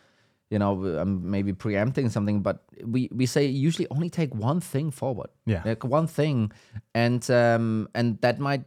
you 0.51 0.59
know, 0.59 0.85
I'm 0.85 1.31
maybe 1.31 1.53
preempting 1.53 2.11
something, 2.11 2.43
but 2.43 2.57
we 2.85 3.09
we 3.13 3.27
say 3.27 3.47
usually 3.47 3.89
only 3.91 4.11
take 4.11 4.35
one 4.35 4.61
thing 4.61 4.91
forward, 4.91 5.31
Yeah. 5.47 5.63
like 5.65 5.85
one 5.85 6.07
thing, 6.07 6.53
and 6.95 7.29
um 7.31 7.89
and 7.95 8.21
that 8.21 8.39
might 8.39 8.65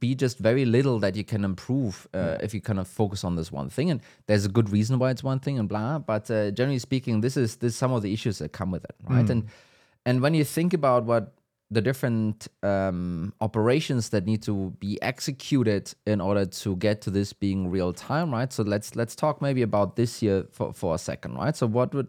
be 0.00 0.14
just 0.14 0.38
very 0.38 0.64
little 0.64 0.98
that 1.00 1.14
you 1.14 1.24
can 1.24 1.44
improve 1.44 2.08
uh, 2.14 2.38
if 2.40 2.54
you 2.54 2.60
kind 2.60 2.78
of 2.78 2.88
focus 2.88 3.22
on 3.24 3.36
this 3.36 3.52
one 3.52 3.68
thing. 3.68 3.90
And 3.90 4.00
there's 4.26 4.46
a 4.46 4.48
good 4.48 4.70
reason 4.70 4.98
why 4.98 5.10
it's 5.10 5.22
one 5.22 5.40
thing 5.40 5.58
and 5.58 5.68
blah. 5.68 5.98
But 5.98 6.30
uh, 6.30 6.50
generally 6.52 6.78
speaking, 6.78 7.20
this 7.20 7.36
is 7.36 7.56
this 7.56 7.76
some 7.76 7.92
of 7.92 8.00
the 8.02 8.12
issues 8.12 8.38
that 8.38 8.52
come 8.52 8.70
with 8.70 8.84
it, 8.84 8.96
right? 9.08 9.28
And 9.30 9.44
and 10.06 10.20
when 10.22 10.34
you 10.34 10.44
think 10.44 10.72
about 10.74 11.04
what 11.04 11.34
the 11.70 11.80
different 11.80 12.48
um, 12.62 13.32
operations 13.40 14.10
that 14.10 14.26
need 14.26 14.42
to 14.42 14.74
be 14.78 15.00
executed 15.02 15.92
in 16.06 16.20
order 16.20 16.44
to 16.46 16.76
get 16.76 17.00
to 17.02 17.10
this 17.10 17.32
being 17.32 17.70
real 17.70 17.92
time, 17.92 18.32
right? 18.32 18.52
So 18.52 18.62
let's 18.62 18.94
let's 18.96 19.16
talk 19.16 19.40
maybe 19.40 19.62
about 19.62 19.96
this 19.96 20.20
here 20.20 20.46
for, 20.50 20.72
for 20.72 20.94
a 20.94 20.98
second, 20.98 21.34
right? 21.34 21.56
So 21.56 21.66
what 21.66 21.94
would 21.94 22.08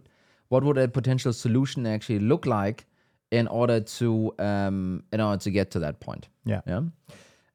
what 0.50 0.64
would 0.64 0.78
a 0.78 0.88
potential 0.88 1.34
solution 1.34 1.88
actually 1.88 2.20
look 2.20 2.46
like 2.46 2.86
in 3.32 3.48
order 3.48 3.80
to 3.80 4.34
um, 4.40 5.04
in 5.12 5.22
order 5.22 5.42
to 5.42 5.52
get 5.52 5.72
to 5.72 5.80
that 5.80 6.00
point? 6.00 6.28
Yeah. 6.46 6.62
Yeah. 6.68 6.82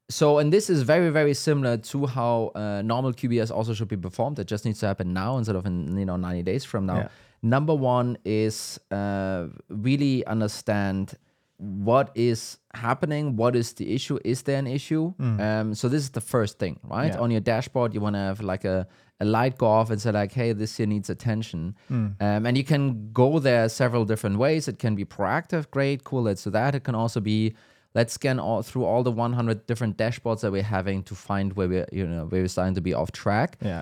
So, 0.09 0.39
and 0.39 0.51
this 0.51 0.69
is 0.69 0.81
very, 0.81 1.09
very 1.09 1.33
similar 1.33 1.77
to 1.77 2.05
how 2.05 2.51
uh, 2.53 2.81
normal 2.81 3.13
QBRs 3.13 3.49
also 3.49 3.73
should 3.73 3.87
be 3.87 3.95
performed. 3.95 4.39
It 4.39 4.47
just 4.47 4.65
needs 4.65 4.79
to 4.81 4.87
happen 4.87 5.13
now 5.13 5.37
instead 5.37 5.55
of 5.55 5.65
in 5.65 5.97
you 5.97 6.05
know 6.05 6.17
90 6.17 6.43
days 6.43 6.65
from 6.65 6.85
now. 6.85 6.97
Yeah. 6.97 7.07
Number 7.43 7.73
one 7.73 8.17
is 8.25 8.79
uh, 8.91 9.47
really 9.69 10.25
understand 10.25 11.13
what 11.61 12.11
is 12.15 12.57
happening, 12.73 13.35
what 13.35 13.55
is 13.55 13.73
the 13.73 13.93
issue, 13.93 14.17
is 14.25 14.41
there 14.43 14.57
an 14.57 14.67
issue? 14.67 15.13
Um, 15.19 15.75
so 15.75 15.87
this 15.89 16.01
is 16.03 16.09
the 16.09 16.21
first 16.21 16.57
thing, 16.59 16.79
right? 16.83 17.13
Yeah. 17.13 17.19
On 17.19 17.29
your 17.29 17.41
dashboard, 17.41 17.93
you 17.93 18.01
want 18.01 18.15
to 18.15 18.19
have 18.19 18.41
like 18.41 18.65
a, 18.65 18.87
a 19.19 19.25
light 19.25 19.57
go 19.57 19.67
off 19.67 19.91
and 19.91 20.01
say 20.01 20.11
like, 20.11 20.31
hey, 20.31 20.53
this 20.53 20.77
here 20.77 20.87
needs 20.87 21.09
attention. 21.09 21.75
Um, 21.89 22.15
and 22.19 22.57
you 22.57 22.63
can 22.63 23.11
go 23.13 23.37
there 23.39 23.69
several 23.69 24.05
different 24.05 24.37
ways. 24.39 24.67
It 24.67 24.79
can 24.79 24.95
be 24.95 25.05
proactive, 25.05 25.69
great, 25.69 26.03
cool, 26.03 26.23
let's 26.23 26.43
do 26.43 26.49
that. 26.49 26.73
It 26.73 26.83
can 26.83 26.95
also 26.95 27.19
be 27.19 27.53
let's 27.93 28.13
scan 28.13 28.39
all 28.39 28.63
through 28.63 28.85
all 28.85 29.03
the 29.03 29.11
100 29.11 29.67
different 29.67 29.97
dashboards 29.97 30.39
that 30.41 30.51
we're 30.51 30.63
having 30.63 31.03
to 31.03 31.13
find 31.13 31.53
where 31.53 31.67
we're 31.67 31.87
you 31.91 32.07
know 32.07 32.25
where 32.25 32.41
we're 32.41 32.47
starting 32.47 32.73
to 32.73 32.81
be 32.81 32.93
off 32.93 33.11
track 33.11 33.57
Yeah. 33.61 33.81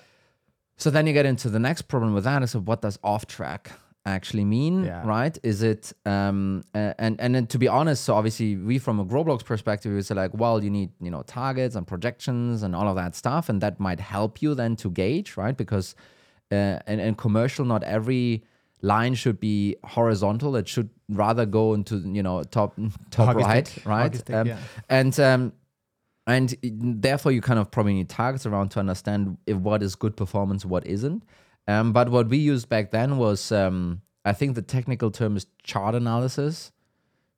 so 0.78 0.90
then 0.90 1.06
you 1.06 1.14
get 1.14 1.28
into 1.28 1.48
the 1.48 1.60
next 1.60 1.84
problem 1.84 2.16
with 2.16 2.24
that 2.24 2.42
is 2.42 2.56
what 2.56 2.82
does 2.82 2.98
off 3.04 3.28
track 3.28 3.72
actually 4.10 4.46
mean, 4.46 4.84
Yeah. 4.84 5.06
right? 5.16 5.36
Is 5.44 5.62
it 5.64 5.94
um 6.06 6.64
uh, 6.76 6.94
and 7.06 7.20
and 7.22 7.34
then 7.36 7.46
to 7.48 7.58
be 7.58 7.68
honest, 7.68 8.04
so 8.04 8.14
obviously 8.16 8.56
we 8.70 8.80
from 8.80 9.00
a 9.00 9.06
Growblocks 9.06 9.46
perspective, 9.46 9.94
we 9.94 10.02
say 10.02 10.16
like, 10.16 10.34
well, 10.34 10.64
you 10.64 10.70
need 10.70 10.90
you 11.06 11.12
know 11.12 11.24
targets 11.24 11.76
and 11.76 11.86
projections 11.88 12.64
and 12.64 12.76
all 12.76 12.88
of 12.88 12.96
that 12.96 13.16
stuff, 13.16 13.50
and 13.50 13.62
that 13.62 13.80
might 13.80 14.00
help 14.00 14.42
you 14.44 14.56
then 14.56 14.76
to 14.78 14.90
gauge, 14.90 15.38
right? 15.38 15.56
Because 15.64 15.96
uh, 16.52 16.80
and 16.90 17.00
in 17.00 17.16
commercial, 17.16 17.66
not 17.66 17.84
every 17.84 18.44
line 18.82 19.14
should 19.14 19.40
be 19.40 19.76
horizontal. 19.84 20.56
It 20.56 20.68
should 20.68 20.90
rather 21.10 21.46
go 21.46 21.74
into 21.74 21.96
you 22.18 22.24
know 22.24 22.44
top 22.44 22.76
top 23.12 23.36
right, 23.36 23.68
stick. 23.68 23.86
right? 23.86 24.16
Stick, 24.16 24.36
Um, 24.36 24.48
yeah. 24.48 24.58
And 24.90 25.20
um, 25.20 25.54
and 26.28 26.56
therefore 26.64 27.32
you 27.32 27.42
kind 27.42 27.60
of 27.60 27.72
probably 27.72 27.94
need 27.94 28.10
targets 28.10 28.46
around 28.46 28.70
to 28.70 28.80
understand 28.80 29.38
if 29.48 29.58
what 29.58 29.82
is 29.82 29.96
good 29.96 30.16
performance, 30.16 30.66
what 30.66 30.86
isn't. 30.86 31.24
Um, 31.70 31.94
but 31.94 32.10
what 32.10 32.28
we 32.30 32.38
used 32.38 32.68
back 32.70 32.92
then 32.92 33.18
was, 33.18 33.52
um, 33.52 34.02
I 34.26 34.34
think 34.34 34.56
the 34.56 34.62
technical 34.62 35.12
term 35.12 35.38
is 35.38 35.46
chart 35.64 35.94
analysis. 35.96 36.72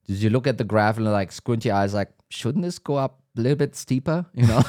Did 0.08 0.22
you 0.24 0.30
look 0.30 0.48
at 0.48 0.58
the 0.58 0.64
graph 0.64 0.98
and 0.98 1.06
like 1.06 1.32
squint 1.32 1.66
your 1.66 1.76
eyes, 1.76 1.94
like, 1.94 2.10
shouldn't 2.30 2.64
this 2.64 2.80
go 2.80 2.96
up 2.96 3.20
a 3.38 3.42
little 3.42 3.58
bit 3.58 3.76
steeper? 3.76 4.26
You 4.34 4.48
know, 4.48 4.62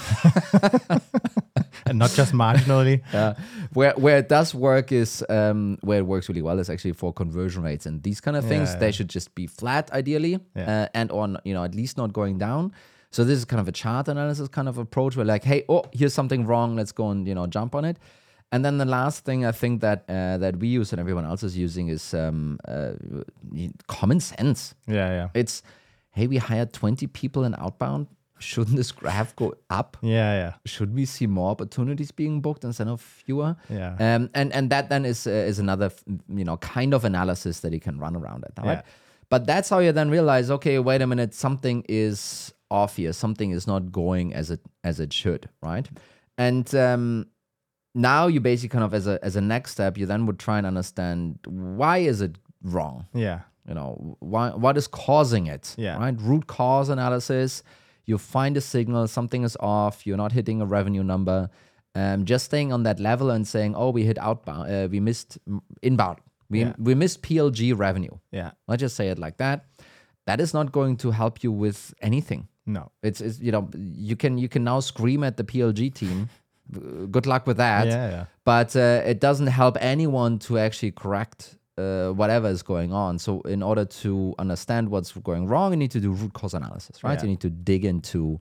and 1.87 1.99
not 1.99 2.11
just 2.11 2.33
marginally. 2.33 3.02
uh, 3.14 3.35
where 3.73 3.92
where 3.97 4.19
it 4.19 4.28
does 4.28 4.54
work 4.54 4.92
is 4.92 5.25
um, 5.28 5.78
where 5.83 5.99
it 5.99 6.07
works 6.07 6.28
really 6.28 6.42
well 6.42 6.59
is 6.59 6.69
actually 6.69 6.92
for 6.92 7.12
conversion 7.12 7.62
rates 7.62 7.87
and 7.87 8.02
these 8.02 8.21
kind 8.21 8.37
of 8.37 8.45
things. 8.45 8.71
Yeah, 8.73 8.78
They 8.78 8.92
should 8.92 9.09
just 9.09 9.35
be 9.35 9.47
flat, 9.47 9.90
ideally, 9.92 10.38
Yeah. 10.57 10.83
uh, 10.83 10.87
and 10.95 11.11
on 11.12 11.38
you 11.45 11.54
know 11.54 11.64
at 11.64 11.75
least 11.75 11.97
not 11.97 12.12
going 12.12 12.38
down. 12.38 12.73
So 13.11 13.25
this 13.25 13.38
is 13.38 13.45
kind 13.45 13.61
of 13.61 13.69
a 13.69 13.73
chart 13.73 14.09
analysis 14.09 14.49
kind 14.49 14.69
of 14.69 14.78
approach. 14.78 15.16
Where 15.16 15.26
like, 15.26 15.45
hey, 15.45 15.64
oh, 15.69 15.85
here's 15.92 16.14
something 16.14 16.47
wrong. 16.47 16.76
Let's 16.76 16.92
go 16.92 17.11
and 17.11 17.26
you 17.28 17.35
know 17.35 17.47
jump 17.47 17.75
on 17.75 17.85
it. 17.85 17.97
And 18.52 18.64
then 18.64 18.76
the 18.76 18.85
last 18.85 19.25
thing 19.25 19.47
I 19.47 19.52
think 19.52 19.80
that 19.80 20.04
uh, 20.09 20.37
that 20.38 20.59
we 20.59 20.68
use 20.68 20.92
and 20.92 21.00
everyone 21.00 21.25
else 21.25 21.42
is 21.42 21.56
using 21.56 21.88
is 21.88 22.12
um, 22.12 22.59
uh, 22.68 22.92
common 23.88 24.21
sense. 24.21 24.75
Yeah, 24.87 25.09
yeah. 25.09 25.28
It's 25.35 25.62
hey, 26.11 26.26
we 26.26 26.37
hired 26.37 26.73
20 26.75 27.06
people 27.09 27.44
in 27.44 27.54
outbound. 27.54 28.09
Shouldn't 28.38 28.76
this 28.76 28.92
graph 28.92 29.35
go 29.37 29.54
up? 29.71 29.97
Yeah, 30.02 30.35
yeah. 30.35 30.52
should 30.66 30.94
we 30.94 31.06
see 31.06 31.26
more 31.26 31.50
opportunities 31.50 32.11
being 32.11 32.40
booked 32.40 32.64
instead 32.64 32.88
of 32.88 33.00
fewer? 33.00 33.56
Yeah. 33.71 33.94
Um, 33.99 34.30
and 34.35 34.52
and 34.52 34.68
that 34.71 34.90
then 34.90 35.06
is 35.06 35.26
uh, 35.26 35.30
is 35.30 35.59
another 35.59 35.90
you 36.28 36.44
know 36.44 36.59
kind 36.59 36.92
of 36.92 37.04
analysis 37.04 37.61
that 37.61 37.73
you 37.73 37.80
can 37.80 37.99
run 37.99 38.16
around 38.16 38.44
it, 38.44 38.52
right? 38.59 38.78
Yeah. 38.78 38.82
But 39.30 39.47
that's 39.47 39.71
how 39.71 39.78
you 39.78 39.92
then 39.92 40.11
realize, 40.11 40.50
okay, 40.50 40.78
wait 40.78 41.00
a 41.00 41.06
minute, 41.06 41.32
something 41.32 41.87
is 41.88 42.52
off 42.71 42.97
here. 42.97 43.14
Something 43.14 43.52
is 43.52 43.66
not 43.66 43.90
going 43.90 44.35
as 44.35 44.50
it 44.50 44.61
as 44.85 45.00
it 45.00 45.12
should, 45.12 45.49
right? 45.62 45.88
And 46.37 46.75
um, 46.75 47.28
now 47.94 48.26
you 48.26 48.40
basically 48.40 48.68
kind 48.70 48.84
of 48.84 48.94
as 48.94 49.06
a 49.06 49.18
as 49.22 49.37
a 49.37 49.40
next 49.40 49.72
step, 49.72 49.99
you 49.99 50.06
then 50.06 50.26
would 50.26 50.38
try 50.38 50.58
and 50.58 50.66
understand 50.66 51.38
why 51.46 51.99
is 51.99 52.20
it 52.20 52.37
wrong 52.62 53.06
Yeah. 53.14 53.40
you 53.68 53.75
know 53.75 54.16
why 54.20 54.50
what 54.50 54.76
is 54.76 54.87
causing 54.87 55.46
it 55.46 55.75
Yeah. 55.76 55.99
right 55.99 56.14
root 56.20 56.46
cause 56.46 56.88
analysis 56.88 57.62
you 58.06 58.18
find 58.18 58.56
a 58.56 58.61
signal 58.61 59.06
something 59.08 59.42
is 59.44 59.56
off 59.61 60.06
you're 60.06 60.16
not 60.16 60.32
hitting 60.32 60.61
a 60.61 60.66
revenue 60.66 61.02
number 61.02 61.50
um, 61.94 62.25
just 62.25 62.44
staying 62.46 62.72
on 62.72 62.84
that 62.84 62.99
level 63.00 63.30
and 63.30 63.46
saying 63.46 63.75
oh 63.76 63.90
we 63.90 64.04
hit 64.04 64.18
outbound 64.18 64.70
uh, 64.70 64.88
we 64.90 65.00
missed 65.00 65.38
inbound 65.82 66.18
we, 66.50 66.61
Yeah. 66.61 66.72
we 66.78 66.94
missed 66.94 67.22
plg 67.22 67.76
revenue 67.76 68.16
Yeah. 68.30 68.52
let's 68.68 68.80
just 68.80 68.96
say 68.96 69.08
it 69.08 69.18
like 69.18 69.37
that 69.38 69.64
that 70.26 70.40
is 70.40 70.54
not 70.54 70.70
going 70.72 70.96
to 70.99 71.11
help 71.11 71.42
you 71.42 71.50
with 71.52 71.92
anything 72.00 72.46
No. 72.64 72.90
it's, 73.02 73.20
it's 73.20 73.40
you 73.40 73.50
know 73.52 73.68
you 73.75 74.14
can 74.16 74.38
you 74.38 74.49
can 74.49 74.62
now 74.64 74.78
scream 74.80 75.25
at 75.25 75.37
the 75.37 75.44
plg 75.44 75.92
team 75.94 76.28
good 77.11 77.26
luck 77.26 77.47
with 77.47 77.57
that 77.59 77.87
Yeah, 77.87 78.11
yeah. 78.11 78.25
but 78.45 78.75
uh, 78.76 79.02
it 79.04 79.21
doesn't 79.21 79.49
help 79.49 79.76
anyone 79.81 80.38
to 80.40 80.59
actually 80.59 80.92
correct 80.92 81.57
uh, 81.78 82.11
whatever 82.11 82.49
is 82.49 82.62
going 82.62 82.92
on. 82.92 83.19
So, 83.19 83.40
in 83.42 83.62
order 83.62 83.85
to 83.85 84.35
understand 84.38 84.90
what's 84.90 85.12
going 85.12 85.47
wrong, 85.47 85.73
you 85.73 85.76
need 85.76 85.90
to 85.92 86.00
do 86.00 86.12
root 86.12 86.33
cause 86.35 86.54
analysis, 86.54 87.02
right? 87.02 87.19
Yeah. 87.19 87.23
You 87.23 87.28
need 87.31 87.40
to 87.40 87.50
dig 87.50 87.85
into, 87.85 88.40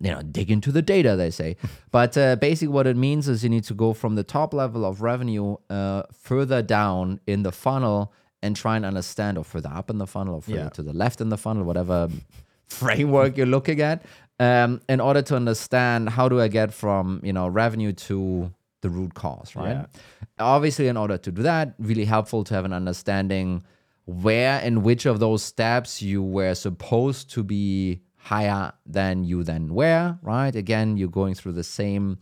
you 0.00 0.10
know, 0.10 0.22
dig 0.22 0.50
into 0.50 0.72
the 0.72 0.82
data. 0.82 1.16
They 1.16 1.30
say, 1.30 1.56
but 1.90 2.16
uh, 2.16 2.36
basically, 2.36 2.68
what 2.68 2.86
it 2.86 2.96
means 2.96 3.28
is 3.28 3.42
you 3.42 3.50
need 3.50 3.64
to 3.64 3.74
go 3.74 3.92
from 3.92 4.14
the 4.14 4.24
top 4.24 4.54
level 4.54 4.84
of 4.84 5.02
revenue 5.02 5.56
uh, 5.68 6.04
further 6.12 6.62
down 6.62 7.20
in 7.26 7.42
the 7.42 7.52
funnel 7.52 8.12
and 8.42 8.56
try 8.56 8.76
and 8.76 8.86
understand, 8.86 9.36
or 9.36 9.44
further 9.44 9.70
up 9.72 9.90
in 9.90 9.98
the 9.98 10.06
funnel, 10.06 10.36
or 10.36 10.42
further 10.42 10.70
to 10.70 10.82
the 10.82 10.94
left 10.94 11.20
in 11.20 11.28
the 11.28 11.36
funnel, 11.36 11.64
whatever 11.64 12.08
framework 12.66 13.36
you're 13.36 13.46
looking 13.46 13.82
at, 13.82 14.02
um, 14.40 14.80
in 14.88 15.00
order 15.00 15.22
to 15.22 15.36
understand 15.36 16.08
how 16.16 16.28
do 16.28 16.40
I 16.40 16.48
get 16.48 16.72
from 16.72 17.20
you 17.22 17.32
know 17.32 17.46
revenue 17.62 17.92
to 18.08 18.50
the 18.82 18.90
root 18.90 19.12
cause, 19.14 19.54
right? 19.54 19.76
Yeah. 19.76 19.86
Obviously, 20.56 20.88
in 20.88 20.96
order 20.96 21.18
to 21.18 21.30
do 21.30 21.42
that, 21.42 21.74
really 21.78 22.06
helpful 22.06 22.42
to 22.44 22.54
have 22.54 22.64
an 22.64 22.72
understanding 22.72 23.62
where 24.06 24.58
and 24.64 24.82
which 24.82 25.04
of 25.06 25.20
those 25.20 25.42
steps 25.42 26.00
you 26.02 26.22
were 26.22 26.54
supposed 26.54 27.30
to 27.34 27.44
be 27.44 28.00
higher 28.16 28.72
than 28.86 29.24
you 29.24 29.44
then 29.44 29.74
were, 29.74 30.18
right? 30.22 30.54
Again, 30.56 30.96
you're 30.96 31.08
going 31.20 31.34
through 31.34 31.52
the 31.52 31.64
same 31.64 32.18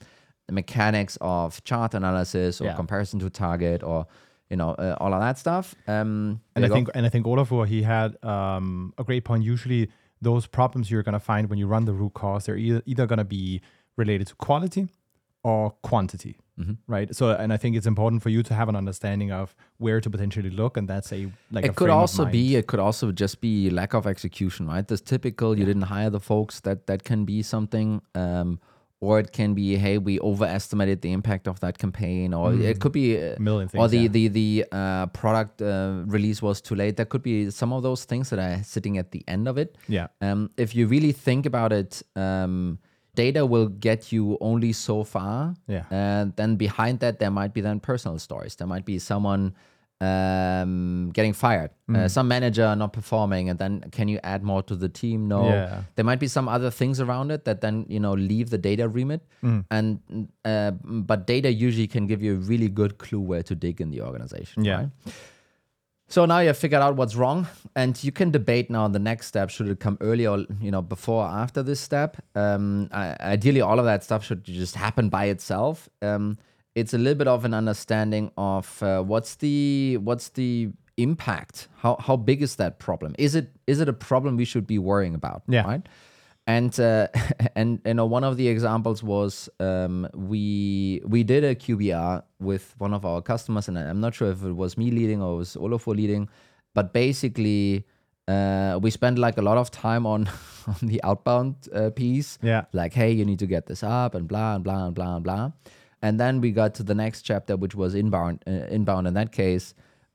mechanics 0.50 1.18
of 1.20 1.62
chart 1.64 1.94
analysis 1.94 2.60
or 2.60 2.64
Yeah. 2.66 2.74
comparison 2.76 3.18
to 3.20 3.30
target 3.30 3.82
or 3.82 4.06
you 4.50 4.56
know 4.56 4.70
uh, 4.70 4.96
all 5.00 5.12
of 5.12 5.20
that 5.20 5.38
stuff. 5.38 5.74
Um, 5.86 6.40
And 6.56 6.64
I 6.64 6.68
go. 6.68 6.74
think 6.74 6.88
and 6.94 7.06
I 7.06 7.10
think 7.10 7.26
Olafur 7.26 7.66
he 7.66 7.82
had 7.82 8.16
um, 8.24 8.92
a 8.98 9.04
great 9.04 9.24
point. 9.24 9.44
Usually, 9.44 9.88
those 10.20 10.46
problems 10.46 10.90
you're 10.90 11.02
going 11.02 11.12
to 11.14 11.20
find 11.20 11.48
when 11.48 11.58
you 11.58 11.66
run 11.66 11.84
the 11.84 11.92
root 11.92 12.14
cause, 12.14 12.46
they're 12.46 12.56
either, 12.56 12.82
either 12.86 13.06
going 13.06 13.18
to 13.18 13.24
be 13.24 13.60
related 13.96 14.26
to 14.28 14.34
quality 14.36 14.88
or 15.42 15.70
quantity, 15.82 16.38
Mm-hmm. 16.58 16.72
right? 16.88 17.14
So, 17.14 17.30
and 17.30 17.52
I 17.52 17.56
think 17.56 17.76
it's 17.76 17.86
important 17.86 18.20
for 18.20 18.30
you 18.30 18.42
to 18.42 18.52
have 18.52 18.68
an 18.68 18.74
understanding 18.74 19.30
of 19.30 19.54
where 19.76 20.00
to 20.00 20.10
potentially 20.10 20.50
look, 20.50 20.76
and 20.76 20.88
that's 20.88 21.12
a 21.12 21.30
like 21.52 21.64
a 21.64 21.68
it 21.68 21.76
could 21.76 21.84
frame 21.86 21.90
of 21.90 22.00
also 22.00 22.24
be 22.24 22.56
it 22.56 22.66
could 22.66 22.80
also 22.80 23.12
just 23.12 23.40
be 23.40 23.70
lack 23.70 23.94
of 23.94 24.08
execution 24.08 24.66
right? 24.66 24.86
This 24.88 25.00
typical. 25.00 25.56
You 25.56 25.64
didn't 25.64 25.82
hire 25.82 26.10
the 26.10 26.18
folks. 26.18 26.58
That 26.60 26.88
that 26.88 27.04
can 27.04 27.24
be 27.24 27.42
something. 27.42 28.02
Um 28.16 28.58
or 29.00 29.18
it 29.20 29.32
can 29.32 29.54
be 29.54 29.76
hey 29.76 29.98
we 29.98 30.18
overestimated 30.20 31.02
the 31.02 31.12
impact 31.12 31.46
of 31.46 31.60
that 31.60 31.78
campaign 31.78 32.34
or 32.34 32.52
it 32.52 32.80
could 32.80 32.92
be 32.92 33.16
uh, 33.16 33.34
a 33.36 33.40
million 33.40 33.68
or 33.74 33.88
the 33.88 33.98
yeah. 33.98 34.08
the 34.08 34.28
the 34.28 34.64
uh, 34.72 35.06
product 35.06 35.62
uh, 35.62 36.02
release 36.06 36.42
was 36.42 36.60
too 36.60 36.74
late 36.74 36.96
there 36.96 37.06
could 37.06 37.22
be 37.22 37.50
some 37.50 37.72
of 37.72 37.82
those 37.82 38.04
things 38.04 38.30
that 38.30 38.38
are 38.38 38.62
sitting 38.62 38.98
at 38.98 39.12
the 39.12 39.22
end 39.28 39.46
of 39.46 39.56
it 39.56 39.76
yeah, 39.88 40.08
um, 40.20 40.50
if 40.56 40.74
you 40.74 40.86
really 40.86 41.12
think 41.12 41.46
about 41.46 41.72
it, 41.72 42.02
um, 42.16 42.78
data 43.14 43.44
will 43.44 43.68
get 43.68 44.12
you 44.12 44.38
only 44.40 44.72
so 44.72 45.04
far. 45.04 45.54
Yeah. 45.66 45.84
And 45.90 46.34
then 46.36 46.56
behind 46.56 47.00
that, 47.00 47.18
there 47.18 47.30
might 47.30 47.52
be 47.54 47.60
then 47.60 47.80
personal 47.80 48.18
stories. 48.18 48.56
There 48.56 48.66
might 48.66 48.84
be 48.84 48.98
someone 48.98 49.54
um, 50.00 51.10
getting 51.12 51.32
fired, 51.32 51.70
Mm. 51.88 51.96
uh, 51.96 52.08
some 52.08 52.28
manager 52.28 52.74
not 52.76 52.92
performing, 52.92 53.48
and 53.50 53.58
then 53.58 53.80
can 53.90 54.08
you 54.08 54.18
add 54.22 54.42
more 54.42 54.62
to 54.62 54.76
the 54.76 54.88
team? 54.88 55.26
No. 55.28 55.48
Yeah. 55.48 55.82
There 55.96 56.04
might 56.04 56.20
be 56.20 56.28
some 56.28 56.48
other 56.48 56.70
things 56.70 57.00
around 57.00 57.30
it 57.30 57.44
that 57.44 57.60
then 57.60 57.84
you 57.88 58.00
know 58.00 58.12
leave 58.14 58.50
the 58.50 58.58
data 58.58 58.88
remit, 58.88 59.22
Mm. 59.42 59.64
and 59.70 60.28
uh, 60.44 60.70
but 60.84 61.26
data 61.26 61.50
usually 61.52 61.86
can 61.88 62.06
give 62.06 62.22
you 62.22 62.34
a 62.34 62.38
really 62.38 62.68
good 62.68 62.98
clue 62.98 63.20
where 63.20 63.42
to 63.42 63.54
dig 63.54 63.80
in 63.80 63.90
the 63.90 64.02
organization. 64.02 64.64
Yeah. 64.64 64.76
Right? 64.76 64.90
So 66.10 66.24
now 66.24 66.38
you 66.38 66.46
have 66.46 66.56
figured 66.56 66.80
out 66.80 66.96
what's 66.96 67.16
wrong, 67.16 67.46
and 67.76 68.02
you 68.02 68.10
can 68.12 68.30
debate 68.30 68.70
now 68.70 68.84
on 68.84 68.92
the 68.92 68.98
next 68.98 69.26
step. 69.26 69.50
Should 69.50 69.68
it 69.68 69.78
come 69.78 69.98
earlier, 70.00 70.30
or, 70.30 70.38
you 70.60 70.70
know, 70.70 70.80
before 70.80 71.24
or 71.24 71.28
after 71.28 71.62
this 71.62 71.80
step? 71.80 72.16
Um, 72.34 72.88
I, 72.92 73.14
ideally, 73.20 73.60
all 73.60 73.78
of 73.78 73.84
that 73.84 74.02
stuff 74.04 74.24
should 74.24 74.42
just 74.44 74.74
happen 74.74 75.10
by 75.10 75.26
itself. 75.26 75.88
Um, 76.00 76.38
it's 76.78 76.94
a 76.94 76.98
little 76.98 77.18
bit 77.18 77.28
of 77.28 77.44
an 77.44 77.54
understanding 77.54 78.30
of 78.36 78.82
uh, 78.82 79.02
what's 79.02 79.36
the 79.36 79.98
what's 80.00 80.30
the 80.30 80.70
impact. 80.96 81.68
How 81.76 81.96
how 82.00 82.16
big 82.16 82.42
is 82.42 82.56
that 82.56 82.78
problem? 82.78 83.14
Is 83.18 83.34
it 83.34 83.50
is 83.66 83.80
it 83.80 83.88
a 83.88 83.92
problem 83.92 84.36
we 84.36 84.44
should 84.44 84.66
be 84.66 84.78
worrying 84.78 85.14
about? 85.14 85.42
Yeah. 85.48 85.66
Right. 85.66 85.88
And 86.46 86.78
uh, 86.78 87.08
and 87.56 87.80
you 87.84 87.94
know 87.94 88.06
one 88.06 88.24
of 88.24 88.36
the 88.36 88.48
examples 88.48 89.02
was 89.02 89.48
um, 89.58 90.08
we 90.14 91.02
we 91.04 91.24
did 91.24 91.44
a 91.44 91.54
QBR 91.54 92.22
with 92.38 92.74
one 92.78 92.94
of 92.94 93.04
our 93.04 93.20
customers, 93.22 93.68
and 93.68 93.78
I'm 93.78 94.00
not 94.00 94.14
sure 94.14 94.30
if 94.30 94.44
it 94.44 94.52
was 94.52 94.78
me 94.78 94.90
leading 94.90 95.20
or 95.20 95.34
it 95.34 95.36
was 95.38 95.56
Olafur 95.56 95.96
leading, 95.96 96.28
but 96.74 96.92
basically 96.92 97.86
uh, 98.28 98.78
we 98.80 98.90
spent 98.90 99.18
like 99.18 99.38
a 99.38 99.42
lot 99.42 99.56
of 99.56 99.70
time 99.70 100.06
on 100.06 100.30
on 100.68 100.76
the 100.82 101.02
outbound 101.02 101.56
uh, 101.74 101.90
piece. 101.90 102.38
Yeah. 102.42 102.66
Like, 102.72 102.92
hey, 102.92 103.10
you 103.10 103.24
need 103.24 103.40
to 103.40 103.46
get 103.46 103.66
this 103.66 103.82
up, 103.82 104.14
and 104.14 104.28
blah 104.28 104.54
and 104.54 104.62
blah 104.62 104.86
and 104.86 104.94
blah 104.94 105.16
and 105.16 105.24
blah. 105.24 105.50
And 106.02 106.18
then 106.20 106.40
we 106.40 106.52
got 106.52 106.74
to 106.74 106.82
the 106.82 106.94
next 106.94 107.22
chapter, 107.22 107.56
which 107.56 107.74
was 107.74 107.94
inbound. 107.94 108.42
Uh, 108.46 108.66
inbound 108.70 109.06
in 109.08 109.14
that 109.14 109.32
case, 109.32 109.74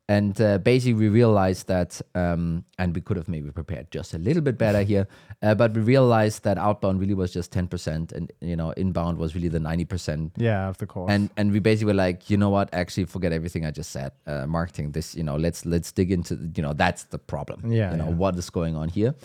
and 0.09 0.39
uh, 0.41 0.57
basically 0.57 0.93
we 0.95 1.07
realized 1.09 1.67
that, 1.67 2.01
um, 2.13 2.65
and 2.77 2.93
we 2.95 2.99
could 3.01 3.15
have 3.17 3.27
maybe 3.29 3.49
prepared 3.51 3.89
just 3.89 4.13
a 4.13 4.17
little 4.17 4.41
bit 4.41 4.57
better 4.57 4.81
here, 4.83 5.07
uh, 5.41 5.55
but 5.55 5.73
we 5.73 5.81
realized 5.81 6.43
that 6.43 6.57
outbound 6.57 6.99
really 6.99 7.13
was 7.13 7.31
just 7.33 7.51
ten 7.51 7.67
percent, 7.67 8.11
and 8.11 8.31
you 8.41 8.55
know 8.55 8.71
inbound 8.71 9.17
was 9.17 9.33
really 9.35 9.49
the 9.49 9.59
ninety 9.59 9.85
percent. 9.85 10.31
yeah, 10.37 10.67
of 10.69 10.77
the 10.77 10.85
course. 10.85 11.09
And 11.11 11.29
and 11.37 11.51
we 11.51 11.59
basically 11.59 11.93
were 11.93 11.97
like, 12.07 12.29
you 12.29 12.37
know 12.37 12.49
what? 12.49 12.69
Actually, 12.73 13.05
forget 13.05 13.31
everything 13.33 13.65
I 13.65 13.71
just 13.71 13.91
said. 13.91 14.11
Uh, 14.27 14.45
marketing 14.47 14.91
this, 14.91 15.15
you 15.15 15.23
know, 15.23 15.35
let's 15.37 15.65
let's 15.65 15.91
dig 15.91 16.11
into, 16.11 16.35
you 16.55 16.63
know, 16.63 16.73
that's 16.73 17.03
the 17.05 17.17
problem. 17.19 17.71
Yeah, 17.71 17.91
you 17.91 17.97
know 17.97 18.09
yeah. 18.09 18.15
what 18.15 18.37
is 18.37 18.49
going 18.49 18.75
on 18.75 18.89
here, 18.89 19.15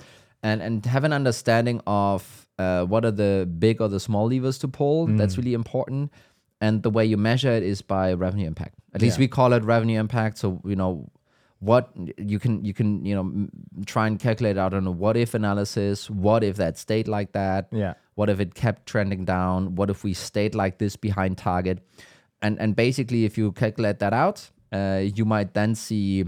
and 0.43 0.62
and 0.62 0.87
have 0.87 1.05
an 1.05 1.12
understanding 1.12 1.81
of 1.87 2.47
uh, 2.59 2.85
what 2.85 3.05
are 3.05 3.12
the 3.12 3.49
big 3.59 3.81
or 3.81 3.88
the 3.88 4.00
small 4.00 4.27
levers 4.29 4.59
to 4.59 4.69
pull. 4.69 5.07
That's 5.07 5.35
Mm. 5.35 5.38
really 5.38 5.55
important. 5.55 6.12
And 6.61 6.83
the 6.83 6.91
way 6.91 7.05
you 7.05 7.17
measure 7.17 7.53
it 7.53 7.62
is 7.62 7.83
by 7.83 8.12
revenue 8.15 8.47
impact. 8.47 8.75
At 8.95 9.00
least 9.03 9.17
Yeah. 9.19 9.23
we 9.25 9.29
call 9.29 9.53
it 9.53 9.62
revenue 9.65 10.00
impact. 10.00 10.38
So 10.38 10.61
you 10.65 10.75
know, 10.77 11.09
what 11.61 11.91
you 12.19 12.38
can 12.38 12.65
you 12.65 12.73
can 12.75 13.05
you 13.05 13.15
know 13.15 13.49
try 13.87 14.07
and 14.07 14.19
calculate 14.19 14.59
out 14.59 14.75
on 14.75 14.87
a 14.87 14.91
what 14.91 15.17
if 15.17 15.35
analysis. 15.35 16.11
What 16.11 16.43
if 16.45 16.57
that 16.57 16.79
stayed 16.79 17.07
like 17.09 17.33
that? 17.33 17.69
Yeah. 17.73 17.95
What 18.15 18.29
if 18.31 18.41
it 18.41 18.55
kept 18.55 18.87
trending 18.87 19.25
down? 19.25 19.75
What 19.77 19.91
if 19.91 20.03
we 20.05 20.15
stayed 20.15 20.55
like 20.55 20.79
this 20.79 20.97
behind 20.97 21.38
target? 21.38 21.79
And 22.43 22.59
and 22.61 22.75
basically, 22.77 23.25
if 23.25 23.38
you 23.38 23.53
calculate 23.53 23.99
that 24.00 24.12
out, 24.12 24.50
uh, 24.73 25.03
you 25.15 25.25
might 25.25 25.55
then 25.55 25.75
see 25.75 26.25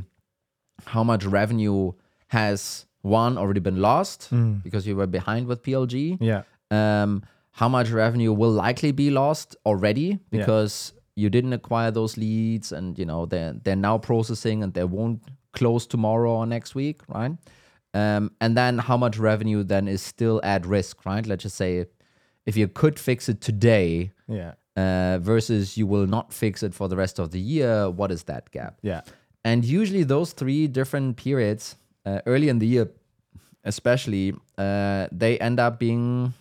how 0.87 1.05
much 1.05 1.25
revenue 1.25 1.93
has 2.29 2.87
one 3.03 3.37
already 3.39 3.61
been 3.61 3.81
lost 3.81 4.29
because 4.63 4.87
you 4.87 4.95
were 4.97 5.07
behind 5.07 5.47
with 5.47 5.63
PLG. 5.63 6.19
Yeah. 6.21 6.43
Um, 6.71 7.23
how 7.61 7.69
much 7.69 7.88
revenue 7.90 8.33
will 8.40 8.55
likely 8.67 8.93
be 8.93 9.09
lost 9.11 9.49
already 9.67 10.19
because 10.31 10.75
you 11.23 11.29
didn't 11.37 11.52
acquire 11.61 11.90
those 11.90 12.17
leads 12.17 12.73
and 12.73 12.99
you 13.00 13.05
know 13.11 13.21
they're 13.33 13.55
they're 13.64 13.83
now 13.90 13.97
processing 13.99 14.62
and 14.64 14.73
they 14.75 14.85
won't 14.85 15.21
close 15.59 15.87
tomorrow 15.87 16.33
or 16.40 16.47
next 16.47 16.75
week, 16.75 16.99
right? 17.17 17.33
Um, 17.93 18.31
and 18.40 18.57
then 18.57 18.79
how 18.79 18.97
much 19.05 19.19
revenue 19.19 19.62
then 19.64 19.88
is 19.88 20.00
still 20.14 20.40
at 20.55 20.64
risk, 20.76 21.05
right? 21.05 21.26
Let's 21.26 21.43
just 21.43 21.57
say 21.57 21.87
if 22.47 22.57
you 22.57 22.69
could 22.81 22.97
fix 22.99 23.29
it 23.29 23.38
today 23.40 24.12
Yeah. 24.29 24.52
uh, 24.83 25.19
versus 25.33 25.76
you 25.79 25.87
will 25.93 26.07
not 26.17 26.33
fix 26.33 26.62
it 26.62 26.73
for 26.75 26.88
the 26.88 26.97
rest 26.97 27.19
of 27.19 27.26
the 27.35 27.40
year, 27.40 27.90
what 27.90 28.11
is 28.12 28.23
that 28.31 28.50
gap? 28.52 28.79
Yeah. 28.83 29.02
And 29.45 29.64
usually 29.64 30.05
those 30.05 30.33
three 30.40 30.69
different 30.69 31.17
periods, 31.17 31.76
uh, 32.07 32.21
early 32.26 32.49
in 32.49 32.59
the 32.61 32.67
year, 32.75 32.87
especially, 33.64 34.35
uh, 34.57 35.09
they 35.12 35.38
end 35.38 35.59
up 35.61 35.79
being, 35.79 36.33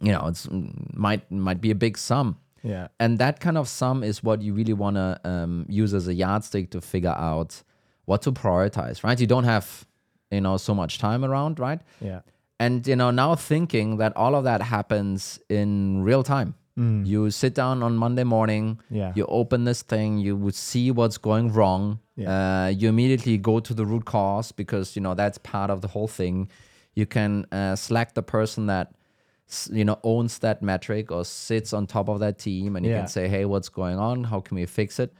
you 0.00 0.12
know, 0.12 0.26
it's 0.28 0.48
might 0.92 1.30
might 1.30 1.60
be 1.60 1.70
a 1.70 1.74
big 1.74 1.96
sum, 1.98 2.36
Yeah. 2.62 2.88
and 2.98 3.18
that 3.18 3.40
kind 3.40 3.56
of 3.58 3.68
sum 3.68 4.02
is 4.02 4.22
what 4.22 4.42
you 4.42 4.52
really 4.54 4.72
want 4.74 4.96
to 4.96 5.20
um, 5.24 5.66
use 5.68 5.94
as 5.94 6.08
a 6.08 6.14
yardstick 6.14 6.70
to 6.70 6.80
figure 6.80 7.14
out 7.16 7.62
what 8.04 8.22
to 8.22 8.32
prioritize. 8.32 9.02
Right? 9.04 9.18
You 9.20 9.26
don't 9.26 9.44
have, 9.44 9.86
you 10.30 10.40
know, 10.40 10.56
so 10.58 10.74
much 10.74 10.98
time 10.98 11.24
around, 11.24 11.58
right? 11.58 11.80
Yeah. 12.00 12.20
And 12.58 12.86
you 12.86 12.96
know, 12.96 13.10
now 13.10 13.34
thinking 13.36 13.98
that 13.98 14.16
all 14.16 14.34
of 14.34 14.44
that 14.44 14.62
happens 14.62 15.38
in 15.48 16.02
real 16.02 16.22
time. 16.22 16.54
You 16.78 17.30
sit 17.30 17.54
down 17.54 17.82
on 17.82 17.96
Monday 17.96 18.24
morning, 18.24 18.80
Yeah. 18.90 19.12
you 19.16 19.24
open 19.28 19.64
this 19.64 19.80
thing, 19.80 20.18
you 20.18 20.36
would 20.36 20.54
see 20.54 20.90
what's 20.90 21.16
going 21.16 21.50
wrong. 21.54 22.00
Uh, 22.18 22.70
you 22.76 22.90
immediately 22.90 23.38
go 23.38 23.60
to 23.60 23.72
the 23.72 23.86
root 23.86 24.04
cause 24.04 24.52
because 24.52 24.94
you 24.94 25.00
know 25.00 25.14
that's 25.14 25.38
part 25.38 25.70
of 25.70 25.80
the 25.80 25.88
whole 25.88 26.06
thing. 26.08 26.50
You 26.94 27.06
can 27.06 27.46
uh, 27.50 27.76
slack 27.76 28.12
the 28.12 28.22
person 28.22 28.66
that 28.66 28.92
you 29.72 29.84
know 29.84 29.98
owns 30.02 30.38
that 30.38 30.60
metric 30.62 31.10
or 31.12 31.24
sits 31.24 31.72
on 31.72 31.86
top 31.86 32.08
of 32.08 32.20
that 32.20 32.38
team, 32.38 32.76
and 32.76 32.84
you 32.84 32.92
Yeah. 32.92 32.98
can 33.00 33.08
say, 33.08 33.28
"Hey, 33.28 33.44
what's 33.44 33.68
going 33.68 33.98
on? 33.98 34.24
How 34.24 34.40
can 34.40 34.56
we 34.56 34.66
fix 34.66 34.98
it?" 34.98 35.12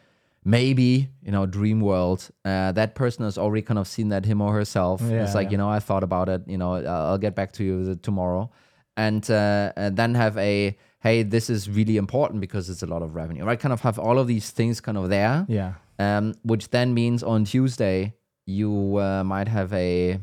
Maybe 0.45 1.09
you 1.25 1.33
know, 1.33 1.45
dream 1.47 1.81
world. 1.81 2.29
Uh, 2.45 2.71
that 2.73 2.95
person 2.95 3.25
has 3.25 3.37
already 3.37 3.63
kind 3.63 3.79
of 3.79 3.89
seen 3.89 4.09
that 4.11 4.25
him 4.27 4.41
or 4.41 4.53
herself. 4.55 5.01
Yeah, 5.03 5.25
it's 5.25 5.35
like 5.35 5.47
yeah. 5.47 5.53
you 5.53 5.59
know, 5.59 5.69
I 5.69 5.81
thought 5.81 6.05
about 6.05 6.29
it. 6.29 6.43
You 6.47 6.57
know, 6.59 6.75
I'll 6.75 7.07
I'll 7.13 7.19
get 7.19 7.35
back 7.35 7.53
to 7.53 7.65
you 7.65 7.97
tomorrow, 7.97 8.51
and, 8.97 9.29
uh, 9.31 9.73
and 9.77 9.97
then 9.97 10.15
have 10.15 10.37
a 10.39 10.77
hey, 11.01 11.23
this 11.25 11.49
is 11.51 11.69
really 11.71 11.97
important 11.97 12.41
because 12.41 12.69
it's 12.71 12.83
a 12.83 12.87
lot 12.87 13.03
of 13.03 13.15
revenue. 13.15 13.45
Right? 13.45 13.59
Kind 13.61 13.73
of 13.73 13.81
have 13.83 13.99
all 13.99 14.19
of 14.19 14.27
these 14.27 14.51
things 14.51 14.81
kind 14.81 14.99
of 14.99 15.09
there 15.09 15.45
Yeah. 15.49 15.75
um, 16.01 16.35
which 16.43 16.71
then 16.71 16.95
means 16.95 17.23
on 17.23 17.45
Tuesday 17.45 18.15
you 18.45 18.97
uh, 18.99 19.23
might 19.25 19.49
have 19.49 19.73
a 19.73 20.19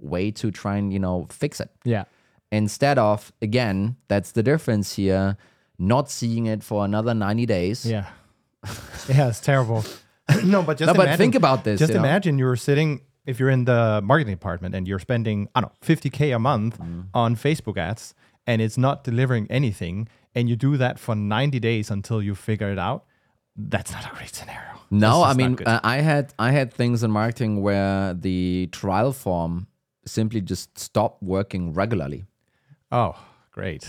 way 0.00 0.30
to 0.32 0.50
try 0.50 0.76
and 0.76 0.92
you 0.92 0.98
know 0.98 1.26
fix 1.30 1.60
it 1.60 1.70
Yeah. 1.84 2.04
Instead 2.54 2.98
of 2.98 3.32
again 3.42 3.96
that's 4.08 4.32
the 4.32 4.42
difference 4.42 4.94
here 4.96 5.36
not 5.78 6.10
seeing 6.10 6.46
it 6.46 6.62
for 6.62 6.84
another 6.84 7.14
90 7.14 7.46
days 7.46 7.84
Yeah. 7.86 8.06
yeah, 9.08 9.28
it's 9.28 9.40
terrible. 9.40 9.84
no, 10.44 10.62
but 10.62 10.78
just 10.78 10.86
no, 10.86 10.94
but 10.94 11.18
think 11.18 11.34
about 11.34 11.64
this 11.64 11.78
Just 11.80 11.92
you 11.92 11.98
know? 11.98 12.04
imagine 12.04 12.38
you're 12.38 12.56
sitting 12.56 13.00
if 13.26 13.38
you're 13.40 13.50
in 13.50 13.64
the 13.64 14.00
marketing 14.02 14.34
department 14.34 14.74
and 14.74 14.86
you're 14.88 14.98
spending 15.00 15.48
I 15.54 15.60
don't 15.60 15.72
know 15.72 15.94
50k 15.94 16.34
a 16.34 16.38
month 16.38 16.78
Mm. 16.78 17.06
on 17.12 17.36
Facebook 17.36 17.76
ads 17.76 18.14
and 18.46 18.62
it's 18.62 18.78
not 18.78 19.04
delivering 19.04 19.46
anything 19.50 20.08
and 20.34 20.48
you 20.48 20.56
do 20.56 20.76
that 20.78 20.98
for 20.98 21.14
90 21.14 21.60
days 21.60 21.90
until 21.90 22.22
you 22.22 22.34
figure 22.34 22.70
it 22.72 22.78
out. 22.78 23.04
That's 23.56 23.92
not 23.92 24.04
a 24.10 24.14
great 24.16 24.34
scenario. 24.34 24.70
no 24.90 25.22
i 25.30 25.32
mean 25.34 25.52
uh, 25.66 25.80
i 25.94 25.96
had 26.10 26.24
i 26.38 26.50
had 26.58 26.68
things 26.80 27.02
in 27.02 27.10
marketing 27.10 27.52
where 27.66 28.14
the 28.26 28.68
trial 28.80 29.12
form 29.12 29.66
simply 30.06 30.40
just 30.52 30.78
stopped 30.78 31.22
working 31.22 31.72
regularly 31.82 32.20
oh, 32.94 33.14
great. 33.50 33.84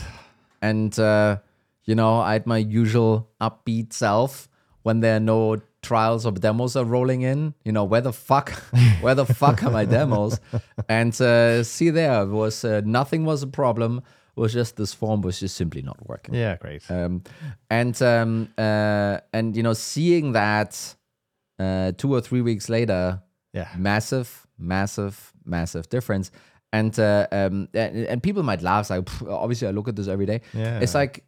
and 0.62 0.98
uh, 1.00 1.38
you 1.90 1.96
know 1.96 2.20
i 2.20 2.34
had 2.34 2.46
my 2.48 2.58
usual 2.82 3.30
upbeat 3.40 3.94
self 3.94 4.50
when 4.84 5.00
there 5.02 5.16
are 5.18 5.26
no 5.36 5.40
trials 5.82 6.26
or 6.26 6.32
demos 6.32 6.76
are 6.76 6.86
rolling 6.98 7.22
in 7.22 7.54
you 7.64 7.72
know 7.72 7.84
where 7.92 8.02
the 8.02 8.14
fuck 8.14 8.50
where 9.02 9.14
the 9.22 9.26
fuck 9.26 9.64
are 9.64 9.70
my 9.72 9.86
demos 9.86 10.40
and 10.90 11.14
uh, 11.22 11.62
see 11.64 11.92
there 11.92 12.24
it 12.24 12.30
was 12.30 12.66
uh, 12.66 12.82
nothing 12.86 13.24
was 13.26 13.44
a 13.44 13.48
problem 13.62 14.02
it 14.36 14.40
was 14.40 14.52
just 14.52 14.76
this 14.78 14.94
form 14.94 15.22
was 15.22 15.40
just 15.40 15.56
simply 15.56 15.82
not 15.82 15.98
working 16.10 16.34
Yeah, 16.36 16.58
great. 16.58 16.82
um, 16.90 17.22
and 17.70 17.96
um, 18.02 18.50
uh, 18.58 19.20
and 19.32 19.56
you 19.56 19.64
know 19.64 19.74
seeing 19.74 20.32
that 20.34 20.96
uh, 21.60 21.92
two 21.98 22.12
or 22.14 22.22
three 22.22 22.42
weeks 22.42 22.68
later 22.68 23.22
yeah. 23.54 23.70
massive, 23.78 24.46
massive, 24.58 25.32
massive 25.46 25.88
difference. 25.90 26.32
And 26.80 26.94
uh, 27.00 27.28
um, 27.40 27.68
and, 27.74 28.22
people 28.28 28.44
might 28.44 28.62
laugh. 28.62 28.90
Like, 28.90 29.08
obviously, 29.44 29.68
I 29.68 29.72
look 29.72 29.88
at 29.88 29.96
this 29.96 30.08
every 30.16 30.26
day. 30.32 30.40
Yeah. 30.54 30.80
It's 30.84 30.96
like 31.02 31.24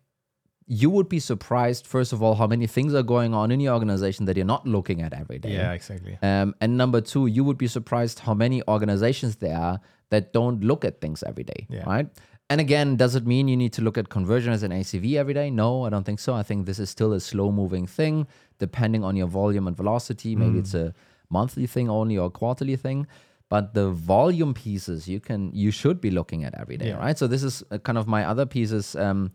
you 0.68 0.90
would 0.90 1.08
be 1.08 1.20
surprised, 1.20 1.88
first 1.88 2.12
of 2.14 2.22
all, 2.22 2.36
how 2.36 2.48
many 2.48 2.68
things 2.68 2.94
are 2.94 3.04
going 3.16 3.34
on 3.34 3.52
in 3.52 3.60
your 3.62 3.74
organization 3.74 4.26
that 4.26 4.36
you're 4.36 4.46
not 4.58 4.68
looking 4.68 5.02
at 5.02 5.14
every 5.14 5.40
day. 5.40 5.54
Yeah, 5.54 5.72
exactly. 5.72 6.18
Um, 6.22 6.54
and 6.60 6.78
number 6.78 7.00
two, 7.00 7.28
you 7.28 7.44
would 7.46 7.58
be 7.58 7.68
surprised 7.68 8.20
how 8.20 8.34
many 8.34 8.62
organizations 8.68 9.38
there 9.38 9.58
are 9.58 9.80
that 10.10 10.34
don't 10.34 10.60
look 10.64 10.84
at 10.84 11.00
things 11.00 11.24
every 11.24 11.46
day, 11.46 11.68
Yeah. 11.70 11.84
right? 11.86 12.08
And 12.50 12.60
again, 12.62 12.98
does 12.98 13.16
it 13.16 13.26
mean 13.26 13.48
you 13.48 13.58
need 13.58 13.74
to 13.74 13.82
look 13.82 13.98
at 13.98 14.10
conversion 14.10 14.52
as 14.54 14.64
an 14.64 14.72
ACV 14.72 15.16
every 15.16 15.34
day? 15.34 15.50
No, 15.50 15.86
I 15.86 15.90
don't 15.90 16.06
think 16.06 16.20
so. 16.20 16.34
I 16.34 16.44
think 16.44 16.66
this 16.66 16.80
is 16.80 16.90
still 16.90 17.14
a 17.14 17.20
slow 17.20 17.52
moving 17.52 17.86
thing, 17.88 18.28
depending 18.60 19.04
on 19.04 19.16
your 19.16 19.28
volume 19.28 19.68
and 19.68 19.76
velocity. 19.76 20.36
Maybe 20.36 20.60
it's 20.60 20.74
a 20.74 20.94
monthly 21.30 21.68
thing 21.68 21.90
only 21.90 22.18
or 22.18 22.30
quarterly 22.30 22.78
thing. 22.78 23.08
But 23.50 23.74
the 23.74 23.90
volume 23.92 24.54
pieces 24.54 25.08
you 25.08 25.20
can 25.22 25.52
you 25.54 25.72
should 25.72 26.02
be 26.02 26.12
looking 26.12 26.44
at 26.44 26.54
every 26.60 26.78
day, 26.78 26.90
Yeah. 26.90 26.98
right? 26.98 27.18
So 27.18 27.28
this 27.28 27.44
is 27.44 27.64
uh, 27.72 27.78
kind 27.78 27.98
of 27.98 28.06
my 28.08 28.26
other 28.26 28.46
pieces. 28.46 28.96
Um, 28.96 29.32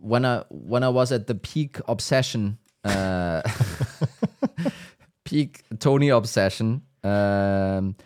when 0.00 0.24
I 0.24 0.44
when 0.48 0.82
I 0.82 0.88
was 0.88 1.12
at 1.12 1.26
the 1.26 1.34
peak 1.34 1.78
obsession, 1.86 2.56
uh, 2.84 3.42
peak 5.24 5.62
Toni 5.78 6.08
obsession. 6.08 6.82
Um, 7.04 7.96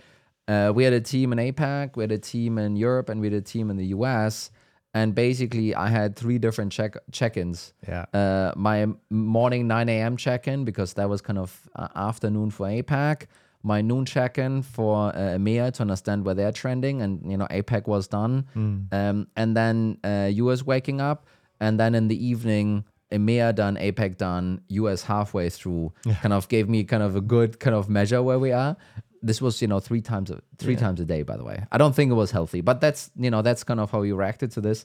uh, 0.47 0.73
we 0.75 0.85
had 0.85 0.93
a 0.93 1.01
team 1.01 1.33
in 1.33 1.39
APAC, 1.39 1.97
we 1.97 2.03
had 2.03 2.13
a 2.13 2.19
team 2.19 2.59
in 2.59 2.77
Europe, 2.77 3.09
and 3.09 3.21
we 3.21 3.27
had 3.29 3.35
a 3.35 3.41
team 3.41 3.71
in 3.71 3.77
the 3.77 3.87
US. 3.87 4.51
And 4.93 5.13
basically, 5.15 5.75
I 5.75 5.89
had 5.89 6.15
three 6.15 6.39
different 6.39 6.71
check 6.71 6.97
check-ins. 7.11 7.73
Yeah. 7.89 8.05
Uh, 8.13 8.53
my 8.57 8.87
morning 9.11 9.67
9 9.67 9.89
a.m. 9.89 10.17
check-in 10.17 10.65
because 10.65 10.95
that 10.95 11.09
was 11.09 11.21
kind 11.21 11.39
of 11.39 11.69
uh, 11.75 11.89
afternoon 11.97 12.51
for 12.51 12.67
APAC. 12.69 13.27
My 13.65 13.81
noon 13.81 14.05
check-in 14.05 14.63
for 14.63 15.09
uh, 15.09 15.39
EMEA 15.39 15.73
to 15.73 15.81
understand 15.81 16.25
where 16.27 16.35
they're 16.35 16.53
trending, 16.53 17.01
and 17.03 17.13
you 17.31 17.37
know 17.37 17.47
APAC 17.51 17.87
was 17.87 18.07
done. 18.07 18.47
Um, 18.93 19.27
and 19.37 19.57
then 19.57 19.99
uh, 20.05 20.31
US 20.35 20.63
waking 20.63 21.01
up, 21.01 21.27
and 21.61 21.81
then 21.81 21.95
in 21.95 22.09
the 22.09 22.27
evening 22.27 22.85
EMEA 23.11 23.55
done, 23.55 23.77
APAC 23.77 24.19
done, 24.19 24.61
US 24.69 25.03
halfway 25.05 25.49
through. 25.49 25.93
Kind 26.23 26.33
of 26.35 26.49
gave 26.49 26.69
me 26.69 26.85
kind 26.85 27.03
of 27.03 27.17
a 27.17 27.21
good 27.23 27.59
kind 27.59 27.75
of 27.75 27.89
measure 27.89 28.23
where 28.23 28.39
we 28.39 28.53
are. 28.53 28.77
This 29.23 29.41
was 29.41 29.63
you 29.63 29.69
know 29.69 29.81
three 29.81 30.03
times 30.03 30.31
a, 30.31 30.43
three 30.59 30.77
times 30.77 31.01
a 31.01 31.07
day, 31.07 31.23
by 31.23 31.37
the 31.39 31.45
way. 31.45 31.65
I 31.73 31.79
don't 31.79 31.95
think 31.95 32.11
it 32.11 32.15
was 32.15 32.31
healthy, 32.31 32.61
but 32.61 32.81
that's 32.83 33.11
you 33.17 33.31
know 33.31 33.41
that's 33.41 33.65
kind 33.65 33.81
of 33.81 33.91
how 33.91 34.03
you 34.03 34.15
reacted 34.17 34.51
to 34.53 34.61
this. 34.61 34.85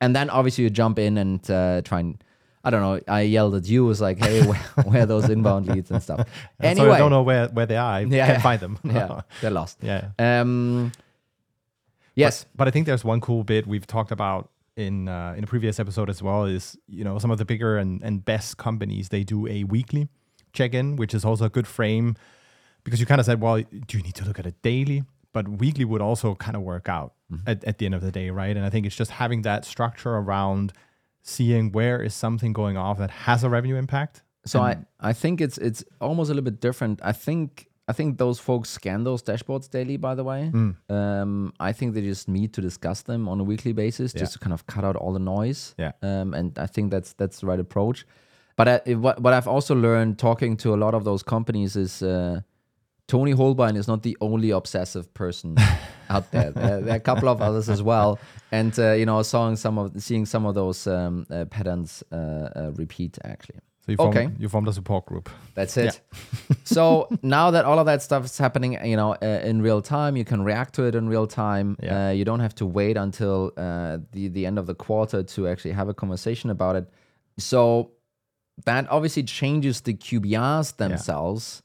And 0.00 0.14
then 0.16 0.28
obviously 0.30 0.64
you 0.64 0.70
jump 0.70 0.98
in 0.98 1.16
and 1.16 1.48
uh, 1.50 1.80
try 1.82 2.00
and 2.00 2.22
I 2.66 2.70
don't 2.70 2.82
know. 2.82 3.00
I 3.06 3.20
yelled 3.22 3.54
at 3.54 3.66
you, 3.68 3.84
was 3.84 4.00
like, 4.00 4.18
"Hey, 4.18 4.44
where, 4.44 4.58
where 4.84 5.02
are 5.04 5.06
those 5.06 5.28
inbound 5.30 5.68
leads 5.68 5.90
and 5.90 6.02
stuff?" 6.02 6.20
And 6.58 6.78
anyway, 6.78 6.88
so 6.88 6.92
I 6.92 6.98
don't 6.98 7.10
know 7.10 7.22
where, 7.22 7.46
where 7.48 7.66
they 7.66 7.76
are. 7.76 7.92
I 7.92 8.00
Yeah, 8.00 8.26
can't 8.26 8.42
find 8.42 8.60
them. 8.60 8.78
yeah, 8.84 9.20
they're 9.40 9.50
lost. 9.52 9.78
yeah. 9.82 10.08
Um, 10.18 10.92
yes, 12.14 12.46
But 12.54 12.68
I 12.68 12.70
think 12.70 12.86
there's 12.86 13.04
one 13.04 13.20
cool 13.20 13.44
bit 13.44 13.66
we've 13.66 13.86
talked 13.86 14.10
about 14.10 14.50
in 14.76 15.08
uh, 15.08 15.34
in 15.36 15.44
a 15.44 15.46
previous 15.46 15.78
episode 15.80 16.10
as 16.10 16.22
well 16.22 16.44
is 16.44 16.76
you 16.86 17.04
know 17.04 17.18
some 17.18 17.30
of 17.30 17.38
the 17.38 17.44
bigger 17.44 17.78
and, 17.78 18.02
and 18.02 18.24
best 18.24 18.56
companies 18.58 19.08
they 19.08 19.24
do 19.24 19.46
a 19.46 19.64
weekly 19.64 20.08
check-in, 20.52 20.96
which 20.96 21.14
is 21.14 21.24
also 21.24 21.44
a 21.46 21.50
good 21.50 21.66
frame 21.66 22.16
because 22.84 23.00
you 23.00 23.06
kind 23.06 23.20
of 23.20 23.26
said, 23.26 23.40
well, 23.40 23.56
do 23.58 23.96
you 23.98 24.02
need 24.02 24.14
to 24.14 24.24
look 24.24 24.38
at 24.38 24.46
it 24.46 24.60
daily? 24.62 25.04
But 25.32 25.48
weekly 25.48 25.84
would 25.84 26.00
also 26.00 26.34
kind 26.34 26.56
of 26.56 26.62
work 26.62 26.88
out 26.88 27.12
at, 27.46 27.62
at 27.64 27.78
the 27.78 27.84
end 27.86 27.94
of 27.94 28.00
the 28.00 28.10
day, 28.12 28.30
right? 28.30 28.56
And 28.56 28.64
I 28.64 28.70
think 28.70 28.86
it's 28.86 28.96
just 28.96 29.10
having 29.10 29.42
that 29.42 29.64
structure 29.66 30.14
around 30.14 30.72
seeing 31.26 31.72
where 31.72 32.00
is 32.06 32.14
something 32.14 32.52
going 32.52 32.76
off 32.76 32.98
that 32.98 33.10
has 33.10 33.42
a 33.44 33.48
revenue 33.50 33.76
impact. 33.76 34.22
So 34.46 34.60
I, 34.60 35.10
I 35.10 35.12
think 35.12 35.40
it's 35.40 35.58
it's 35.58 35.82
almost 36.00 36.30
a 36.30 36.34
little 36.34 36.44
bit 36.50 36.60
different. 36.60 37.00
I 37.02 37.12
think 37.12 37.66
I 37.88 37.92
think 37.92 38.18
those 38.18 38.38
folks 38.38 38.68
scan 38.70 39.04
those 39.04 39.22
dashboards 39.22 39.68
daily. 39.70 39.96
By 39.96 40.14
the 40.14 40.22
way, 40.24 40.50
um, 40.88 41.52
I 41.68 41.72
think 41.72 41.94
they 41.94 42.02
just 42.02 42.28
need 42.28 42.52
to 42.54 42.60
discuss 42.60 43.02
them 43.02 43.28
on 43.28 43.40
a 43.40 43.44
weekly 43.44 43.72
basis, 43.72 44.12
just 44.12 44.32
to 44.34 44.38
kind 44.38 44.52
of 44.52 44.66
cut 44.66 44.84
out 44.84 44.96
all 44.96 45.12
the 45.12 45.24
noise. 45.36 45.74
Yeah. 45.78 45.92
Um, 46.02 46.32
and 46.34 46.56
I 46.58 46.66
think 46.66 46.90
that's 46.92 47.12
that's 47.14 47.40
the 47.40 47.46
right 47.46 47.60
approach. 47.60 48.06
But 48.56 48.66
it- 48.86 48.96
what 49.04 49.20
what 49.20 49.32
I've 49.34 49.48
also 49.48 49.74
learned 49.74 50.18
talking 50.18 50.56
to 50.58 50.74
a 50.74 50.78
lot 50.84 50.94
of 50.94 51.02
those 51.04 51.22
companies 51.24 51.74
is 51.76 52.02
uh, 52.02 52.40
Toni 53.08 53.34
Hohlbein 53.34 53.76
is 53.76 53.86
not 53.86 54.02
the 54.02 54.16
only 54.20 54.50
obsessive 54.50 55.12
person 55.14 55.56
out 56.10 56.30
there. 56.32 56.50
There, 56.50 56.80
there 56.80 56.94
are 56.94 56.96
a 56.96 57.00
couple 57.00 57.28
of 57.28 57.40
others 57.40 57.68
as 57.68 57.82
well, 57.82 58.18
and 58.50 58.76
uh, 58.78 58.92
you 58.92 59.06
know, 59.06 59.22
seeing 59.22 59.56
some 59.56 59.78
of 59.78 60.02
seeing 60.02 60.26
some 60.26 60.44
of 60.46 60.54
those 60.54 60.86
um, 60.86 61.26
uh, 61.30 61.44
patterns 61.44 62.02
uh, 62.10 62.16
uh, 62.16 62.72
repeat 62.74 63.18
actually. 63.24 63.60
So 63.84 63.92
you 63.92 63.96
formed, 63.98 64.16
Okay. 64.16 64.28
you 64.40 64.48
formed 64.48 64.66
a 64.66 64.72
support 64.72 65.06
group. 65.06 65.30
That's 65.54 65.76
it. 65.76 66.00
so 66.64 67.08
now 67.22 67.52
that 67.52 67.64
all 67.64 67.78
of 67.78 67.86
that 67.86 68.02
stuff 68.02 68.24
is 68.24 68.36
happening, 68.36 68.72
you 68.84 68.96
know, 68.96 69.12
uh, 69.22 69.40
in 69.44 69.62
real 69.62 69.80
time, 69.80 70.16
you 70.16 70.24
can 70.24 70.42
react 70.42 70.74
to 70.74 70.82
it 70.86 70.96
in 70.96 71.08
real 71.08 71.28
time. 71.28 71.76
Yeah. 71.80 72.08
Uh, 72.08 72.10
you 72.10 72.24
don't 72.24 72.40
have 72.40 72.54
to 72.56 72.66
wait 72.66 72.96
until 72.96 73.52
uh, 73.56 73.98
the 74.10 74.26
the 74.28 74.44
end 74.44 74.58
of 74.58 74.66
the 74.66 74.74
quarter 74.74 75.22
to 75.22 75.46
actually 75.46 75.74
have 75.74 75.88
a 75.88 75.94
conversation 75.94 76.50
about 76.50 76.74
it. 76.74 76.90
So 77.38 77.92
that 78.64 78.90
obviously 78.90 79.22
changes 79.22 79.82
the 79.82 79.94
QBRs 79.94 80.76
themselves. 80.78 81.62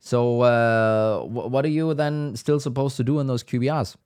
So 0.00 0.40
uh, 0.40 1.20
wh- 1.20 1.50
what 1.50 1.64
are 1.64 1.68
you 1.68 1.94
then 1.94 2.34
still 2.36 2.58
supposed 2.58 2.96
to 2.96 3.04
do 3.04 3.20
in 3.20 3.26
those 3.26 3.44
QBRs? 3.44 3.96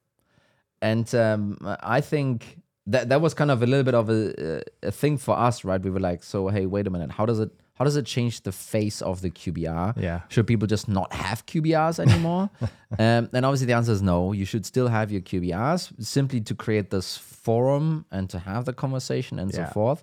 And 0.82 1.12
um, 1.14 1.56
I 1.80 2.00
think 2.00 2.58
that 2.86 3.08
that 3.08 3.20
was 3.20 3.32
kind 3.32 3.50
of 3.50 3.62
a 3.62 3.66
little 3.66 3.84
bit 3.84 3.94
of 3.94 4.10
a, 4.10 4.62
a 4.82 4.90
thing 4.90 5.16
for 5.18 5.36
us, 5.38 5.64
right? 5.64 5.80
We 5.80 5.90
were 5.90 6.00
like, 6.00 6.22
so 6.22 6.48
hey, 6.48 6.66
wait 6.66 6.86
a 6.86 6.90
minute, 6.90 7.12
how 7.12 7.24
does 7.26 7.40
it 7.40 7.50
how 7.76 7.84
does 7.84 7.96
it 7.96 8.06
change 8.06 8.42
the 8.42 8.52
face 8.52 9.02
of 9.02 9.20
the 9.20 9.30
QBR? 9.30 10.00
Yeah. 10.00 10.20
Should 10.28 10.46
people 10.46 10.68
just 10.68 10.88
not 10.88 11.12
have 11.12 11.44
QBRs 11.46 11.98
anymore? 11.98 12.48
um, 12.98 13.28
and 13.32 13.44
obviously 13.46 13.66
the 13.66 13.72
answer 13.72 13.90
is 13.90 14.00
no. 14.02 14.32
You 14.32 14.44
should 14.44 14.64
still 14.64 14.86
have 14.88 15.10
your 15.10 15.22
QBRs 15.22 16.04
simply 16.04 16.40
to 16.42 16.54
create 16.54 16.90
this 16.90 17.16
forum 17.16 18.04
and 18.12 18.30
to 18.30 18.38
have 18.38 18.64
the 18.64 18.72
conversation 18.72 19.40
and 19.40 19.52
Yeah. 19.52 19.66
so 19.66 19.72
forth. 19.72 20.02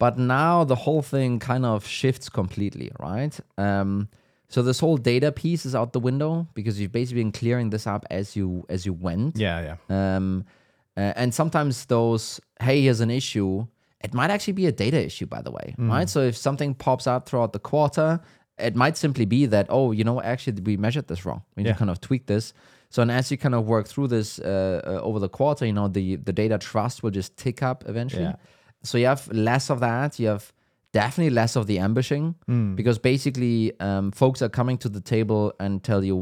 But 0.00 0.18
now 0.18 0.64
the 0.64 0.74
whole 0.74 1.00
thing 1.02 1.38
kind 1.38 1.64
of 1.64 1.86
shifts 1.86 2.28
completely, 2.28 2.90
right? 2.98 3.38
Um, 3.56 4.08
so 4.48 4.62
this 4.62 4.80
whole 4.80 4.96
data 4.96 5.32
piece 5.32 5.66
is 5.66 5.74
out 5.74 5.92
the 5.92 6.00
window 6.00 6.46
because 6.54 6.80
you've 6.80 6.92
basically 6.92 7.22
been 7.22 7.32
clearing 7.32 7.70
this 7.70 7.86
up 7.86 8.04
as 8.10 8.36
you 8.36 8.64
as 8.68 8.86
you 8.86 8.92
went. 8.92 9.36
Yeah, 9.36 9.76
yeah. 9.88 10.16
Um, 10.16 10.44
uh, 10.96 11.12
and 11.16 11.34
sometimes 11.34 11.84
those, 11.86 12.40
hey, 12.60 12.80
here's 12.82 13.00
an 13.00 13.10
issue. 13.10 13.66
It 14.00 14.14
might 14.14 14.30
actually 14.30 14.52
be 14.54 14.66
a 14.66 14.72
data 14.72 15.04
issue, 15.04 15.26
by 15.26 15.42
the 15.42 15.50
way, 15.50 15.74
right? 15.78 16.08
So 16.08 16.20
if 16.20 16.36
something 16.36 16.74
pops 16.74 17.06
up 17.06 17.28
throughout 17.28 17.52
the 17.52 17.58
quarter, 17.58 18.20
it 18.58 18.74
might 18.76 18.96
simply 18.96 19.24
be 19.26 19.46
that, 19.46 19.66
oh, 19.68 19.92
you 19.92 20.04
know, 20.04 20.22
actually 20.22 20.60
we 20.62 20.76
measured 20.76 21.08
this 21.08 21.26
wrong. 21.26 21.42
We 21.56 21.62
need 21.62 21.68
Yeah. 21.70 21.72
to 21.74 21.78
kind 21.78 21.90
of 21.90 22.00
tweak 22.00 22.26
this. 22.26 22.54
So 22.88 23.02
and 23.02 23.10
as 23.10 23.30
you 23.30 23.36
kind 23.36 23.54
of 23.54 23.66
work 23.66 23.88
through 23.88 24.08
this 24.08 24.38
uh, 24.38 24.80
uh, 24.86 25.00
over 25.02 25.18
the 25.18 25.28
quarter, 25.28 25.66
you 25.66 25.72
know, 25.72 25.88
the 25.88 26.16
the 26.16 26.32
data 26.32 26.56
trust 26.56 27.02
will 27.02 27.10
just 27.10 27.36
tick 27.36 27.62
up 27.62 27.84
eventually. 27.88 28.22
Yeah. 28.22 28.36
So 28.84 28.96
you 28.96 29.06
have 29.06 29.26
less 29.32 29.70
of 29.70 29.80
that. 29.80 30.18
You 30.20 30.28
have 30.28 30.52
definitely 31.02 31.34
less 31.40 31.56
of 31.56 31.64
the 31.70 31.76
ambushing 31.86 32.34
because 32.78 32.98
basically 33.12 33.58
um, 33.88 34.06
folks 34.22 34.40
are 34.44 34.52
coming 34.60 34.78
to 34.84 34.88
the 34.96 35.00
table 35.14 35.42
and 35.62 35.82
tell 35.82 36.02
you 36.10 36.16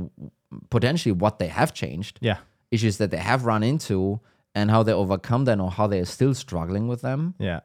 potentially 0.76 1.12
what 1.24 1.34
they 1.38 1.48
have 1.60 1.70
changed 1.72 2.14
Yeah. 2.20 2.38
issues 2.70 2.96
that 2.98 3.10
they 3.10 3.22
have 3.30 3.40
run 3.52 3.62
into 3.62 4.20
and 4.54 4.70
how 4.70 4.82
they 4.84 4.92
overcome 5.04 5.44
them 5.44 5.60
or 5.60 5.70
how 5.78 5.86
they're 5.88 6.04
still 6.18 6.34
struggling 6.34 6.88
with 6.88 7.00
them. 7.00 7.34
Yeah. 7.38 7.60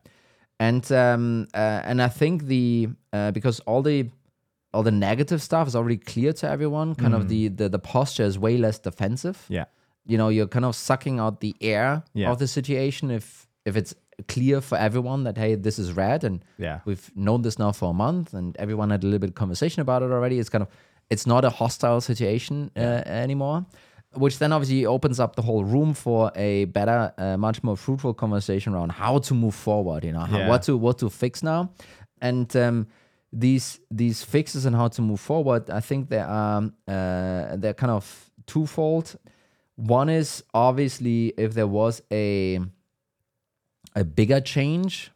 And 0.59 0.83
um, 0.91 1.47
uh, 1.53 1.89
and 1.89 2.01
I 2.01 2.09
think 2.19 2.35
the 2.53 2.89
uh, 3.13 3.31
because 3.31 3.57
all 3.65 3.81
the 3.81 4.09
all 4.73 4.83
the 4.83 4.91
negative 4.91 5.39
stuff 5.41 5.67
is 5.67 5.75
already 5.75 5.97
clear 6.13 6.33
to 6.33 6.45
everyone. 6.49 6.95
Kind 6.95 7.13
of 7.15 7.27
the, 7.29 7.47
the 7.59 7.69
the 7.69 7.79
posture 7.79 8.25
is 8.27 8.37
way 8.37 8.57
less 8.57 8.79
defensive. 8.79 9.37
Yeah. 9.49 9.65
You 10.05 10.17
know, 10.17 10.29
you're 10.35 10.47
kind 10.49 10.65
of 10.65 10.75
sucking 10.75 11.19
out 11.19 11.39
the 11.39 11.53
air 11.61 12.03
Yeah. 12.13 12.31
of 12.31 12.37
the 12.39 12.47
situation 12.47 13.09
if 13.11 13.47
if 13.65 13.75
it's 13.77 13.93
clear 14.27 14.61
for 14.61 14.77
everyone 14.77 15.23
that 15.23 15.37
hey, 15.37 15.55
this 15.55 15.79
is 15.79 15.93
red 15.93 16.23
and 16.23 16.43
Yeah. 16.57 16.79
we've 16.85 17.09
known 17.15 17.41
this 17.41 17.57
now 17.59 17.71
for 17.71 17.89
a 17.91 17.93
month 17.93 18.33
and 18.33 18.55
everyone 18.57 18.89
had 18.89 19.03
a 19.03 19.07
little 19.07 19.19
bit 19.19 19.29
of 19.29 19.35
conversation 19.35 19.81
about 19.81 20.01
it 20.03 20.11
already 20.11 20.39
it's 20.39 20.49
kind 20.49 20.61
of 20.61 20.67
it's 21.09 21.25
not 21.25 21.43
a 21.45 21.49
hostile 21.49 22.01
situation 22.01 22.69
uh, 22.75 22.79
anymore 23.05 23.65
which 24.15 24.39
then 24.39 24.51
obviously 24.51 24.85
opens 24.85 25.19
up 25.19 25.35
the 25.35 25.41
whole 25.41 25.63
room 25.63 25.93
for 25.93 26.31
a 26.35 26.65
better 26.65 27.13
uh, 27.17 27.37
much 27.37 27.63
more 27.63 27.77
fruitful 27.77 28.13
conversation 28.13 28.73
around 28.73 28.91
how 28.91 29.19
to 29.19 29.33
move 29.33 29.55
forward 29.55 30.03
you 30.03 30.11
know 30.11 30.21
how, 30.31 30.37
Yeah. 30.39 30.47
what 30.49 30.63
to 30.63 30.75
what 30.77 30.97
to 30.99 31.09
fix 31.09 31.41
now 31.43 31.69
and 32.21 32.55
um, 32.55 32.87
these 33.31 33.79
these 33.91 34.23
fixes 34.23 34.65
and 34.65 34.75
how 34.75 34.87
to 34.89 35.01
move 35.01 35.19
forward 35.19 35.69
i 35.69 35.79
think 35.79 36.09
they 36.09 36.17
are 36.19 36.63
uh, 36.87 37.55
they're 37.55 37.75
kind 37.75 37.91
of 37.91 38.31
twofold 38.47 39.15
one 39.75 40.09
is 40.09 40.43
obviously 40.53 41.33
if 41.37 41.53
there 41.53 41.67
was 41.67 42.01
a 42.11 42.59
a 43.99 44.03
bigger 44.03 44.41
change 44.41 45.11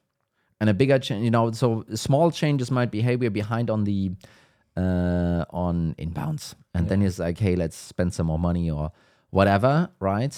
and 0.60 0.70
a 0.70 0.74
bigger 0.74 1.00
change 1.00 1.24
you 1.24 1.32
know 1.32 1.52
so 1.52 1.86
small 1.96 2.32
changes 2.32 2.70
might 2.78 2.92
be 2.92 3.02
hey 3.02 3.16
we're 3.16 3.38
behind 3.44 3.70
on 3.70 3.84
the 3.90 4.12
uh 4.78 5.44
on 5.50 5.96
inbounds. 5.98 6.56
And 6.74 6.90
then 6.90 7.02
it's 7.04 7.20
like 7.20 7.38
hey 7.46 7.56
let's 7.56 7.78
spend 7.78 8.14
some 8.14 8.28
more 8.28 8.40
money 8.50 8.70
or 8.72 8.92
whatever 9.30 9.90
right? 10.00 10.36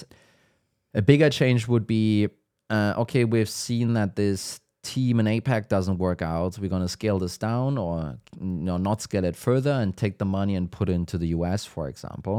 A 0.93 1.01
bigger 1.01 1.29
change 1.29 1.67
would 1.67 1.85
be 1.87 2.29
uh, 2.69 2.93
okay 3.03 3.23
we've 3.25 3.49
seen 3.49 3.93
that 3.93 4.15
this 4.15 4.59
team 4.83 5.19
in 5.19 5.25
apac 5.25 5.67
doesn't 5.67 5.97
work 5.97 6.21
out. 6.21 6.59
We're 6.59 6.69
going 6.69 6.81
to 6.83 6.87
scale 6.99 7.19
this 7.19 7.37
down 7.37 7.77
or 7.77 8.17
you 8.39 8.45
know 8.67 8.77
not 8.77 9.01
scale 9.01 9.25
it 9.25 9.35
further 9.35 9.71
and 9.71 9.95
take 9.95 10.17
the 10.17 10.25
money 10.25 10.55
and 10.55 10.71
put 10.71 10.89
it 10.89 10.93
into 10.93 11.17
the 11.17 11.29
us 11.29 11.65
for 11.65 11.87
example. 11.87 12.37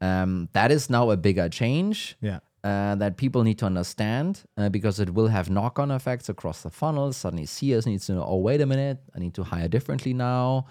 Um, 0.00 0.48
that 0.52 0.70
is 0.70 0.90
now 0.90 1.10
a 1.10 1.16
bigger 1.16 1.48
change. 1.48 2.16
Yeah. 2.20 2.40
Uh, 2.66 2.96
that 2.96 3.16
people 3.16 3.44
need 3.44 3.58
to 3.58 3.66
understand 3.66 4.42
uh, 4.56 4.68
because 4.68 4.98
it 4.98 5.14
will 5.14 5.28
have 5.28 5.48
knock 5.48 5.78
on 5.78 5.92
effects 5.92 6.28
across 6.28 6.62
the 6.62 6.70
funnel. 6.70 7.12
Suddenly, 7.12 7.46
CS 7.46 7.86
needs 7.86 8.06
to 8.06 8.14
know, 8.14 8.24
oh, 8.26 8.38
wait 8.38 8.60
a 8.60 8.66
minute, 8.66 8.98
I 9.14 9.20
need 9.20 9.34
to 9.34 9.44
hire 9.44 9.68
differently 9.68 10.12
now. 10.12 10.66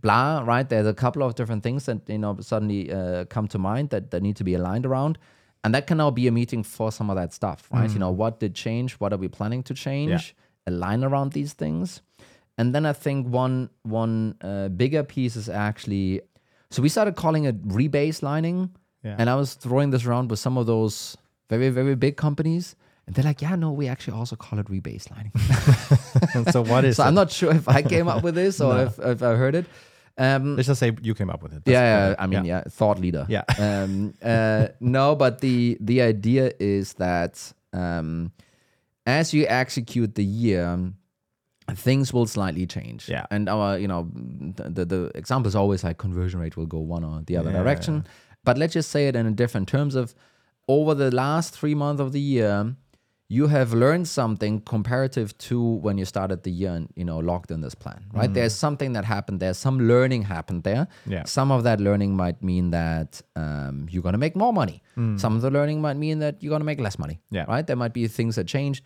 Blah, 0.00 0.40
right? 0.52 0.66
There's 0.66 0.86
a 0.86 0.94
couple 0.94 1.22
of 1.22 1.34
different 1.34 1.62
things 1.62 1.84
that 1.84 2.08
you 2.08 2.16
know 2.16 2.38
suddenly 2.40 2.90
uh, 2.90 3.26
come 3.26 3.46
to 3.48 3.58
mind 3.58 3.90
that, 3.90 4.10
that 4.12 4.22
need 4.22 4.36
to 4.36 4.44
be 4.44 4.54
aligned 4.54 4.86
around. 4.86 5.18
And 5.64 5.74
that 5.74 5.86
can 5.86 5.98
now 5.98 6.10
be 6.10 6.28
a 6.28 6.32
meeting 6.32 6.62
for 6.62 6.90
some 6.90 7.10
of 7.10 7.16
that 7.16 7.34
stuff, 7.34 7.68
right? 7.72 7.90
You 7.90 7.98
know, 7.98 8.12
what 8.12 8.40
did 8.40 8.54
change? 8.54 8.94
What 8.94 9.12
are 9.12 9.18
we 9.18 9.28
planning 9.28 9.62
to 9.64 9.74
change? 9.74 10.34
Align 10.66 11.04
around 11.04 11.32
these 11.32 11.52
things. 11.52 12.00
And 12.56 12.74
then 12.74 12.86
I 12.86 12.94
think 12.94 13.26
one 13.26 13.68
one 13.82 14.36
uh, 14.40 14.68
bigger 14.68 15.02
piece 15.02 15.36
is 15.36 15.48
actually 15.48 16.22
so 16.70 16.80
we 16.80 16.88
started 16.88 17.16
calling 17.16 17.44
it 17.44 17.68
rebaselining. 17.68 18.70
Yeah. 19.02 19.16
And 19.18 19.30
I 19.30 19.34
was 19.36 19.54
throwing 19.54 19.90
this 19.90 20.04
around 20.04 20.30
with 20.30 20.38
some 20.38 20.58
of 20.58 20.66
those 20.66 21.16
very, 21.48 21.70
very 21.70 21.94
big 21.94 22.16
companies. 22.16 22.76
And 23.06 23.14
they're 23.14 23.24
like, 23.24 23.40
yeah, 23.40 23.54
no, 23.56 23.72
we 23.72 23.88
actually 23.88 24.18
also 24.18 24.36
call 24.36 24.58
it 24.58 24.66
rebaselining. 24.66 25.32
so 26.52 26.62
what 26.62 26.84
is 26.84 26.96
so 26.96 27.04
it? 27.04 27.06
I'm 27.06 27.14
not 27.14 27.30
sure 27.30 27.50
if 27.54 27.68
I 27.68 27.80
came 27.82 28.06
up 28.06 28.22
with 28.22 28.34
this 28.34 28.60
or 28.60 28.82
if, 28.86 28.98
if 28.98 29.22
I 29.22 29.34
heard 29.34 29.54
it. 29.54 29.66
Um, 30.18 30.56
Let's 30.56 30.66
just 30.66 30.80
say 30.80 30.92
you 31.00 31.14
came 31.14 31.30
up 31.30 31.42
with 31.42 31.54
it. 31.54 31.62
Yeah, 31.64 32.08
yeah. 32.08 32.14
I 32.18 32.26
mean, 32.26 32.44
yeah, 32.44 32.64
thought 32.68 32.98
leader. 32.98 33.24
Yeah. 33.28 33.44
Um, 33.56 34.14
uh, 34.22 34.68
no, 34.80 35.14
but 35.14 35.40
the 35.40 35.78
the 35.80 36.02
idea 36.02 36.52
is 36.58 36.94
that 36.94 37.52
um, 37.72 38.32
as 39.06 39.32
you 39.32 39.46
execute 39.46 40.16
the 40.16 40.24
year, 40.24 40.92
things 41.74 42.12
will 42.12 42.26
slightly 42.26 42.66
change. 42.66 43.08
Yeah. 43.08 43.26
And 43.30 43.48
our, 43.48 43.78
you 43.78 43.88
know, 43.88 44.08
the, 44.12 44.70
the, 44.70 44.84
the 44.84 45.10
example 45.14 45.48
is 45.48 45.54
always 45.54 45.84
like 45.84 45.98
conversion 45.98 46.40
rate 46.40 46.56
will 46.56 46.66
go 46.66 46.78
one 46.78 47.04
or 47.04 47.22
the 47.24 47.36
other 47.36 47.50
Yeah, 47.50 47.58
direction. 47.62 48.06
But 48.44 48.56
let's 48.58 48.72
just 48.74 48.90
say 48.90 49.08
it 49.08 49.16
in 49.16 49.26
a 49.26 49.30
different 49.32 49.68
terms 49.68 49.94
of 49.94 50.14
over 50.68 50.94
the 50.94 51.10
last 51.10 51.54
three 51.54 51.74
months 51.74 52.00
of 52.00 52.12
the 52.12 52.20
year, 52.20 52.74
you 53.30 53.48
have 53.48 53.74
learned 53.74 54.08
something 54.08 54.60
comparative 54.60 55.36
to 55.36 55.60
when 55.62 55.98
you 55.98 56.06
started 56.06 56.44
the 56.44 56.50
year 56.50 56.70
and 56.72 56.88
you 56.96 57.04
know 57.04 57.18
locked 57.18 57.50
in 57.50 57.60
this 57.60 57.74
plan 57.74 58.04
right? 58.14 58.32
There's 58.32 58.54
something 58.54 58.94
that 58.94 59.04
happened 59.04 59.40
there. 59.40 59.52
Some 59.52 59.78
learning 59.86 60.22
happened 60.22 60.62
there. 60.62 60.88
Yeah. 61.06 61.24
some 61.24 61.50
of 61.52 61.62
that 61.64 61.78
learning 61.78 62.16
might 62.16 62.42
mean 62.42 62.70
that 62.70 63.20
um, 63.36 63.86
you're 63.90 64.02
going 64.02 64.14
to 64.14 64.18
make 64.26 64.34
more 64.34 64.52
money. 64.52 64.82
Some 65.16 65.36
of 65.36 65.42
the 65.42 65.50
learning 65.50 65.80
might 65.82 65.96
mean 65.98 66.18
that 66.20 66.42
you're 66.42 66.50
going 66.50 66.60
to 66.60 66.66
make 66.72 66.80
less 66.80 66.98
money 66.98 67.20
Yeah. 67.30 67.44
right? 67.48 67.66
There 67.66 67.76
might 67.76 67.92
be 67.92 68.08
things 68.08 68.36
that 68.36 68.46
change 68.46 68.82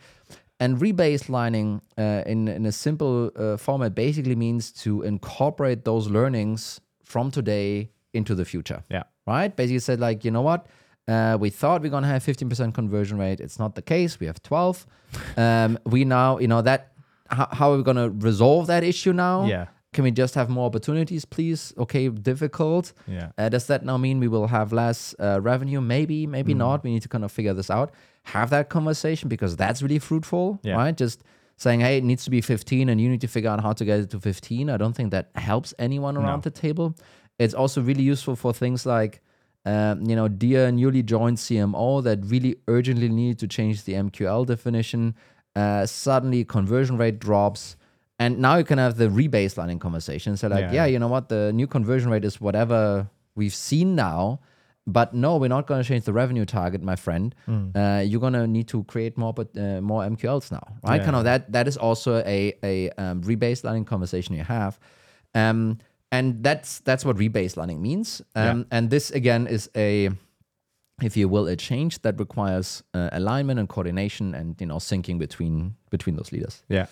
and 0.59 0.77
rebaselining 0.77 1.81
uh, 1.97 2.23
in, 2.25 2.47
in 2.47 2.65
a 2.65 2.71
simple 2.71 3.31
uh, 3.35 3.57
format 3.57 3.95
basically 3.95 4.35
means 4.35 4.71
to 4.83 5.01
incorporate 5.03 5.83
those 5.85 6.09
learnings 6.09 6.81
from 7.03 7.31
today 7.31 7.91
into 8.13 8.35
the 8.35 8.45
future. 8.45 8.83
Yeah. 8.89 9.03
Right? 9.27 9.55
Basically 9.55 9.79
said 9.79 9.99
like, 9.99 10.23
you 10.25 10.31
know 10.31 10.41
what? 10.41 10.67
Uh, 11.07 11.37
we 11.39 11.49
thought 11.49 11.81
we're 11.81 11.89
gonna 11.91 12.07
have 12.07 12.23
15% 12.23 12.73
conversion 12.73 13.17
rate. 13.17 13.39
It's 13.41 13.59
not 13.59 13.75
the 13.75 13.81
case. 13.81 14.19
We 14.19 14.27
have 14.27 14.41
12. 14.43 14.85
Um, 15.37 15.77
we 15.85 16.05
now, 16.05 16.39
you 16.39 16.47
know, 16.47 16.61
that 16.63 16.93
how, 17.29 17.47
how 17.51 17.71
are 17.71 17.77
we 17.77 17.83
gonna 17.83 18.09
resolve 18.09 18.65
that 18.67 18.83
issue 18.83 19.13
now? 19.13 19.45
Yeah. 19.45 19.67
Can 19.93 20.03
we 20.05 20.09
just 20.11 20.33
have 20.33 20.49
more 20.49 20.65
opportunities, 20.65 21.23
please? 21.23 21.71
Okay, 21.77 22.09
difficult. 22.09 22.93
Yeah. 23.07 23.29
Uh, 23.37 23.49
does 23.49 23.67
that 23.67 23.85
now 23.85 23.97
mean 23.97 24.19
we 24.19 24.27
will 24.27 24.47
have 24.47 24.73
less 24.73 25.13
uh, 25.19 25.39
revenue? 25.39 25.81
Maybe, 25.81 26.25
Mm. 26.25 26.29
maybe 26.29 26.53
not. 26.55 26.83
We 26.83 26.91
need 26.91 27.03
to 27.03 27.09
kind 27.09 27.23
of 27.23 27.31
figure 27.31 27.53
this 27.53 27.69
out. 27.69 27.91
Have 28.23 28.49
that 28.49 28.69
conversation 28.69 29.29
because 29.29 29.55
that's 29.55 29.83
really 29.83 29.99
fruitful, 29.99 30.59
Yeah. 30.63 30.77
right? 30.77 30.97
Just 30.97 31.23
saying, 31.57 31.81
hey, 31.81 31.97
it 31.99 32.03
needs 32.03 32.23
to 32.23 32.31
be 32.31 32.41
15 32.41 32.89
and 32.89 32.99
you 32.99 33.07
need 33.07 33.21
to 33.21 33.27
figure 33.27 33.51
out 33.51 33.61
how 33.61 33.73
to 33.73 33.85
get 33.85 33.99
it 33.99 34.09
to 34.09 34.19
15. 34.19 34.67
I 34.71 34.77
don't 34.77 34.93
think 34.93 35.11
that 35.11 35.29
helps 35.35 35.75
anyone 35.77 36.17
around 36.17 36.41
the 36.41 36.49
table. 36.49 36.95
It's 37.39 37.53
also 37.53 37.81
really 37.81 38.03
useful 38.03 38.35
for 38.35 38.53
things 38.53 38.85
like, 38.85 39.21
um, 39.65 40.03
you 40.03 40.15
know, 40.15 40.27
dear 40.27 40.71
newly 40.71 41.03
joined 41.03 41.37
CMO 41.37 42.03
that 42.03 42.19
really 42.25 42.57
urgently 42.67 43.09
need 43.09 43.39
to 43.39 43.47
change 43.47 43.83
the 43.85 43.93
MQL 43.93 44.45
definition. 44.45 45.15
Uh, 45.55 45.85
suddenly, 45.85 46.43
conversion 46.43 46.97
rate 46.97 47.19
drops. 47.19 47.75
And 48.19 48.39
now 48.39 48.57
you 48.57 48.63
can 48.63 48.77
have 48.77 48.97
the 48.97 49.07
rebaselining 49.09 49.79
conversation. 49.79 50.37
So 50.37 50.47
like, 50.47 50.61
Yeah. 50.61 50.73
yeah, 50.73 50.85
you 50.85 50.99
know 50.99 51.07
what, 51.07 51.29
the 51.29 51.51
new 51.53 51.67
conversion 51.67 52.09
rate 52.11 52.23
is 52.25 52.39
whatever 52.39 53.09
we've 53.35 53.53
seen 53.53 53.95
now. 53.95 54.39
But 54.85 55.13
no, 55.13 55.37
we're 55.37 55.47
not 55.47 55.65
going 55.65 55.81
to 55.81 55.87
change 55.87 56.03
the 56.03 56.11
revenue 56.11 56.43
target, 56.45 56.83
my 56.83 56.97
friend. 56.97 57.33
Mm. 57.47 57.71
Uh, 57.75 58.01
you're 58.01 58.19
going 58.19 58.33
to 58.33 58.45
need 58.45 58.67
to 58.67 58.83
create 58.83 59.17
more, 59.17 59.33
but 59.33 59.47
uh, 59.57 59.79
more 59.79 60.03
MQLs 60.03 60.51
now, 60.51 60.61
right? 60.83 60.97
Yeah. 60.97 61.05
Kind 61.05 61.15
of 61.15 61.23
that. 61.23 61.51
That 61.53 61.67
is 61.69 61.77
also 61.77 62.17
a 62.25 62.53
a 62.63 62.89
um, 62.97 63.21
rebaselining 63.23 63.85
conversation 63.87 64.35
you 64.35 64.43
have, 64.43 64.77
um, 65.35 65.77
and 66.13 66.43
that's 66.43 66.79
that's 66.87 67.03
what 67.05 67.17
learning 67.57 67.81
means. 67.81 68.21
Um, 68.35 68.65
And 68.71 68.89
this 68.89 69.11
again 69.11 69.47
is 69.47 69.69
a, 69.75 70.09
if 71.01 71.17
you 71.17 71.27
will, 71.33 71.47
a 71.47 71.55
change 71.55 71.93
that 72.01 72.19
requires 72.19 72.83
uh, 72.93 73.09
alignment 73.11 73.59
and 73.59 73.67
coordination 73.67 74.35
and 74.35 74.55
you 74.61 74.67
know 74.67 74.79
syncing 74.79 75.17
between 75.19 75.75
between 75.89 76.15
those 76.17 76.31
leaders. 76.35 76.63
Yeah. 76.69 76.85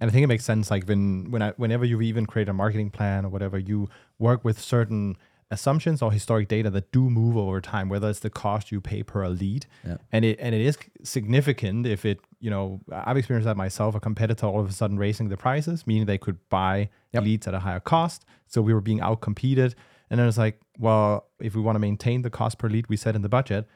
And 0.00 0.10
I 0.10 0.12
think 0.12 0.24
it 0.24 0.28
makes 0.28 0.44
sense. 0.44 0.74
Like 0.74 0.86
when 0.88 1.30
when 1.32 1.42
I, 1.42 1.52
whenever 1.56 1.84
you 1.86 2.00
even 2.02 2.26
create 2.26 2.48
a 2.50 2.52
marketing 2.52 2.90
plan 2.90 3.24
or 3.24 3.30
whatever, 3.30 3.58
you 3.58 3.88
work 4.18 4.44
with 4.44 4.58
certain 4.60 5.16
assumptions 5.50 6.02
or 6.02 6.10
historic 6.12 6.48
data 6.48 6.70
that 6.70 6.90
do 6.92 7.00
move 7.10 7.36
over 7.36 7.60
time, 7.60 7.88
whether 7.88 8.08
it's 8.10 8.20
the 8.20 8.30
cost 8.30 8.72
you 8.72 8.80
pay 8.80 9.02
per 9.02 9.28
lead, 9.28 9.66
Yeah. 9.86 9.96
and 10.12 10.24
it 10.24 10.38
and 10.40 10.54
it 10.54 10.60
is 10.60 10.76
significant 11.04 11.86
if 11.86 12.04
it 12.04 12.18
you 12.42 12.50
know 12.50 12.80
I've 13.08 13.16
experienced 13.16 13.46
that 13.46 13.56
myself. 13.56 13.94
A 13.94 14.00
competitor 14.00 14.46
all 14.46 14.60
of 14.60 14.68
a 14.68 14.72
sudden 14.80 14.98
raising 14.98 15.28
the 15.30 15.36
prices, 15.46 15.86
meaning 15.86 16.06
they 16.06 16.18
could 16.26 16.38
buy 16.50 16.90
Yep. 17.14 17.24
leads 17.24 17.46
at 17.48 17.54
a 17.54 17.60
higher 17.60 17.80
cost, 17.94 18.24
so 18.46 18.60
we 18.68 18.72
were 18.74 18.80
being 18.90 19.00
out 19.00 19.20
competed. 19.20 19.74
And 20.08 20.18
then 20.18 20.26
it's 20.28 20.38
like, 20.46 20.56
well, 20.78 21.28
if 21.40 21.54
we 21.54 21.60
want 21.62 21.76
to 21.76 21.80
maintain 21.88 22.22
the 22.22 22.30
cost 22.30 22.58
per 22.58 22.68
lead 22.68 22.86
we 22.88 22.96
set 22.96 23.14
in 23.16 23.22
the 23.22 23.28
budget, 23.38 23.66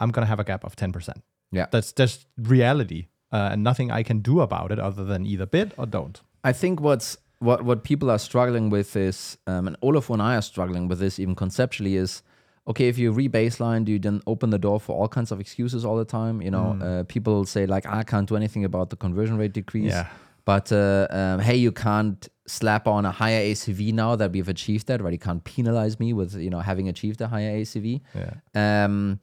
I'm 0.00 0.10
gonna 0.10 0.26
have 0.32 0.40
a 0.40 0.44
gap 0.44 0.64
of 0.64 0.74
ten 0.76 0.90
percent. 0.92 1.22
Yeah. 1.52 1.66
That's 1.70 1.92
just 1.92 2.26
reality, 2.36 3.06
uh, 3.32 3.50
and 3.52 3.62
nothing 3.62 3.90
I 3.90 4.02
can 4.02 4.18
do 4.20 4.40
about 4.40 4.72
it 4.72 4.78
other 4.78 5.04
than 5.04 5.26
either 5.26 5.46
bid 5.46 5.74
or 5.76 5.86
don't. 5.86 6.20
I 6.42 6.52
think 6.52 6.80
what's 6.80 7.16
what 7.40 7.62
what 7.68 7.84
people 7.84 8.10
are 8.10 8.18
struggling 8.18 8.70
with 8.70 8.96
is, 8.96 9.38
um, 9.46 9.66
and 9.68 9.76
Olaf 9.82 10.08
and 10.10 10.22
I 10.22 10.36
are 10.36 10.42
struggling 10.42 10.88
with 10.88 10.98
this 10.98 11.18
even 11.18 11.34
conceptually 11.34 11.96
is, 11.96 12.22
okay, 12.66 12.88
if 12.88 12.98
you 12.98 13.12
rebaseline, 13.12 13.84
do 13.84 13.92
you 13.92 13.98
then 13.98 14.22
open 14.26 14.50
the 14.50 14.58
door 14.58 14.80
for 14.80 14.96
all 14.96 15.08
kinds 15.08 15.30
of 15.30 15.40
excuses 15.40 15.84
all 15.84 15.96
the 15.96 16.04
time? 16.04 16.40
You 16.40 16.50
know, 16.50 16.78
uh, 16.82 17.02
people 17.04 17.44
say 17.44 17.66
like, 17.66 17.86
I 17.86 18.02
can't 18.02 18.28
do 18.28 18.36
anything 18.36 18.64
about 18.64 18.90
the 18.90 18.96
conversion 18.96 19.36
rate 19.36 19.52
decrease. 19.52 19.92
Yeah. 19.92 20.08
But 20.44 20.72
uh, 20.72 21.06
um, 21.10 21.40
hey, 21.40 21.56
you 21.56 21.72
can't 21.72 22.28
slap 22.46 22.86
on 22.86 23.06
a 23.06 23.10
higher 23.10 23.40
ACV 23.40 23.92
now 23.94 24.16
that 24.16 24.32
we've 24.32 24.48
achieved 24.48 24.86
that, 24.88 25.00
right? 25.00 25.12
You 25.12 25.18
can't 25.18 25.42
penalize 25.42 25.98
me 25.98 26.12
with 26.12 26.34
you 26.34 26.50
know 26.50 26.60
having 26.60 26.88
achieved 26.88 27.20
a 27.20 27.28
higher 27.28 27.60
ACV. 27.60 28.02
Yeah. 28.14 28.84
Um, 28.84 29.20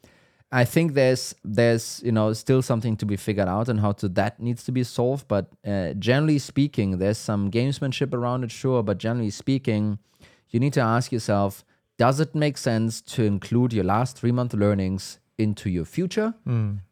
I 0.51 0.65
think 0.65 0.93
there's 0.93 1.33
there's 1.45 2.01
you 2.03 2.11
know 2.11 2.33
still 2.33 2.61
something 2.61 2.97
to 2.97 3.05
be 3.05 3.15
figured 3.15 3.47
out 3.47 3.69
and 3.69 3.79
how 3.79 3.93
to 3.93 4.09
that 4.09 4.39
needs 4.39 4.63
to 4.63 4.71
be 4.71 4.83
solved. 4.83 5.27
But 5.27 5.51
uh, 5.65 5.93
generally 5.93 6.39
speaking, 6.39 6.97
there's 6.97 7.19
some 7.19 7.51
gamesmanship 7.51 8.13
around 8.13 8.43
it, 8.43 8.51
sure. 8.51 8.81
But 8.83 8.97
generally 8.97 9.29
speaking, 9.29 9.99
you 10.49 10.59
need 10.59 10.73
to 10.73 10.81
ask 10.81 11.11
yourself: 11.11 11.63
Does 12.01 12.19
it 12.19 12.33
make 12.43 12.57
sense 12.57 13.01
to 13.15 13.23
include 13.23 13.73
your 13.77 13.83
last 13.95 14.17
three 14.17 14.31
month 14.39 14.53
learnings 14.53 15.19
into 15.37 15.69
your 15.69 15.85
future? 15.85 16.29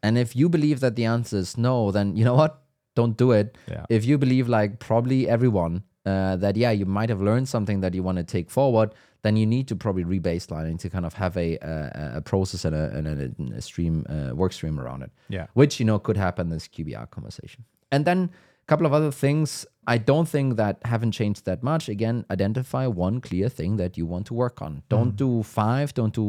And 0.03 0.17
if 0.17 0.35
you 0.35 0.49
believe 0.49 0.79
that 0.85 0.95
the 0.95 1.05
answer 1.05 1.37
is 1.37 1.57
no, 1.57 1.91
then 1.91 2.15
you 2.17 2.25
know 2.25 2.35
what? 2.41 2.61
Don't 2.95 3.17
do 3.17 3.31
it. 3.31 3.57
Yeah. 3.67 3.85
If 3.89 4.05
you 4.05 4.17
believe, 4.17 4.47
like 4.49 4.79
probably 4.79 5.19
everyone, 5.27 5.83
uh, 6.05 6.35
that 6.43 6.55
yeah, 6.57 6.71
you 6.71 6.85
might 6.85 7.09
have 7.09 7.21
learned 7.21 7.47
something 7.55 7.81
that 7.81 7.93
you 7.95 8.03
want 8.03 8.17
to 8.17 8.23
take 8.23 8.49
forward, 8.51 8.89
then 9.23 9.35
you 9.35 9.45
need 9.55 9.67
to 9.67 9.75
probably 9.75 10.05
rebaseline 10.15 10.77
to 10.79 10.89
kind 10.89 11.05
of 11.05 11.13
have 11.13 11.37
a 11.37 11.57
a, 11.61 12.11
a 12.17 12.21
process 12.21 12.65
and 12.65 12.75
a, 12.75 12.85
and 12.97 13.05
a, 13.07 13.57
a 13.57 13.61
stream 13.61 14.05
uh, 14.09 14.35
work 14.35 14.53
stream 14.53 14.79
around 14.79 15.01
it. 15.03 15.11
Yeah. 15.37 15.47
which 15.53 15.79
you 15.79 15.85
know 15.85 15.99
could 15.99 16.17
happen 16.17 16.47
in 16.47 16.51
this 16.57 16.67
QBR 16.67 17.09
conversation. 17.09 17.63
And 17.91 18.05
then 18.05 18.29
couple 18.69 18.86
of 18.89 18.93
other 18.93 19.12
things 19.23 19.65
I 19.95 19.97
don't 20.12 20.27
think 20.36 20.47
that 20.62 20.75
haven't 20.93 21.13
changed 21.19 21.41
that 21.49 21.63
much. 21.63 21.89
Again, 21.89 22.17
identify 22.29 22.86
one 23.08 23.15
clear 23.27 23.49
thing 23.49 23.77
that 23.77 23.97
you 23.97 24.05
want 24.13 24.25
to 24.27 24.34
work 24.43 24.62
on. 24.62 24.71
Don't 24.95 25.15
do 25.25 25.41
five. 25.43 25.88
Don't 25.99 26.13
do 26.21 26.25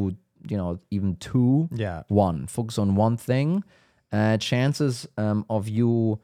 you 0.53 0.57
know 0.61 0.71
even 0.97 1.17
two 1.17 1.69
Yeah. 1.85 2.03
one 2.09 2.47
focus 2.47 2.79
on 2.79 2.89
one 3.07 3.17
thing 3.19 3.63
uh, 4.19 4.37
chances 4.39 5.07
um, 5.19 5.45
of 5.57 5.69
you 5.69 6.19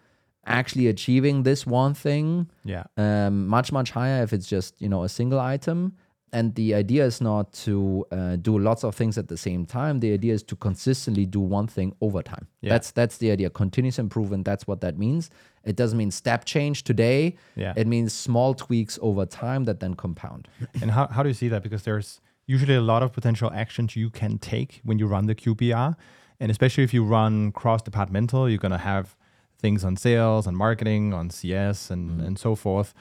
actually 0.47 0.87
achieving 0.89 1.43
this 1.43 1.67
one 1.67 1.93
thing 1.95 2.49
Yeah. 2.65 2.85
um, 2.97 3.47
much 3.57 3.69
much 3.73 3.91
higher 3.91 4.23
if 4.23 4.33
it's 4.33 4.49
just 4.49 4.81
you 4.81 4.89
know 4.89 5.03
a 5.05 5.09
single 5.09 5.39
item 5.39 5.93
and 6.33 6.55
the 6.55 6.75
idea 6.75 7.05
is 7.05 7.21
not 7.21 7.53
to 7.65 8.05
uh, 8.11 8.37
do 8.37 8.59
lots 8.59 8.85
of 8.85 8.95
things 8.95 9.19
at 9.19 9.29
the 9.29 9.37
same 9.37 9.67
time 9.67 10.01
the 10.01 10.13
idea 10.19 10.33
is 10.39 10.43
to 10.45 10.57
consistently 10.57 11.27
do 11.27 11.41
one 11.41 11.67
thing 11.67 11.93
over 12.01 12.23
time 12.23 12.47
Yeah. 12.63 12.71
that's 12.73 12.93
that's 12.93 13.19
the 13.19 13.31
idea 13.33 13.51
continuous 13.51 13.99
improvement 13.99 14.45
that's 14.47 14.67
what 14.67 14.81
that 14.81 14.97
means 14.99 15.31
it 15.67 15.77
doesn't 15.77 15.99
mean 15.99 16.11
step 16.11 16.45
change 16.45 16.85
today 16.85 17.37
Yeah. 17.57 17.75
it 17.77 17.87
means 17.87 18.13
small 18.13 18.55
tweaks 18.55 18.99
over 19.03 19.27
time 19.27 19.65
that 19.65 19.81
then 19.81 19.95
compound 19.95 20.49
And 20.81 20.91
how, 20.91 21.09
how 21.09 21.23
do 21.23 21.29
you 21.29 21.35
see 21.35 21.49
that? 21.49 21.63
Because 21.63 21.83
there's 21.83 22.21
usually 22.47 22.75
a 22.75 22.81
lot 22.81 23.03
of 23.03 23.13
potential 23.13 23.51
actions 23.53 23.97
you 23.97 24.11
can 24.11 24.39
take 24.39 24.81
when 24.85 24.99
you 24.99 25.07
run 25.07 25.27
the 25.27 25.35
QBR. 25.35 25.97
And 26.39 26.51
especially 26.51 26.85
if 26.85 26.93
you 26.95 27.05
run 27.05 27.53
cross 27.53 27.83
departmental, 27.83 28.49
you're 28.49 28.59
going 28.59 28.73
to 28.73 28.79
have 28.79 29.17
things 29.59 29.85
on 29.85 29.97
sales, 29.97 30.47
on 30.47 30.55
marketing, 30.55 31.15
on 31.15 31.31
CS, 31.31 31.91
and, 31.91 32.11
mm-hmm. 32.11 32.27
and 32.27 32.39
so 32.39 32.55
forth. 32.55 32.95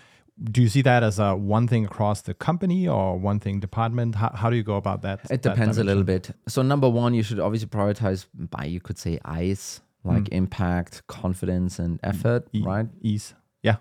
Do 0.44 0.62
you 0.62 0.68
see 0.68 0.82
that 0.82 1.02
as 1.04 1.18
a 1.20 1.36
one 1.36 1.68
thing 1.68 1.86
across 1.86 2.22
the 2.22 2.34
company 2.34 2.88
or 2.88 3.18
one 3.18 3.40
thing 3.40 3.60
department? 3.60 4.16
How, 4.16 4.32
how 4.36 4.50
do 4.50 4.56
you 4.56 4.64
go 4.64 4.76
about 4.76 5.02
that? 5.04 5.20
It 5.26 5.44
that 5.44 5.44
depends 5.44 5.78
a 5.78 5.84
little 5.84 6.04
bit. 6.04 6.32
So 6.48 6.62
number 6.62 6.90
one, 6.90 7.14
you 7.14 7.24
should 7.24 7.40
obviously 7.40 7.70
prioritize 7.70 8.26
by 8.34 8.66
you 8.66 8.82
could 8.82 8.98
say 8.98 9.20
eyes 9.24 9.82
like 10.06 10.30
impact, 10.30 11.06
confidence, 11.08 11.80
and 11.80 12.00
effort, 12.04 12.48
E- 12.54 12.62
right? 12.64 12.88
Ease. 13.02 13.34
Yeah. 13.64 13.78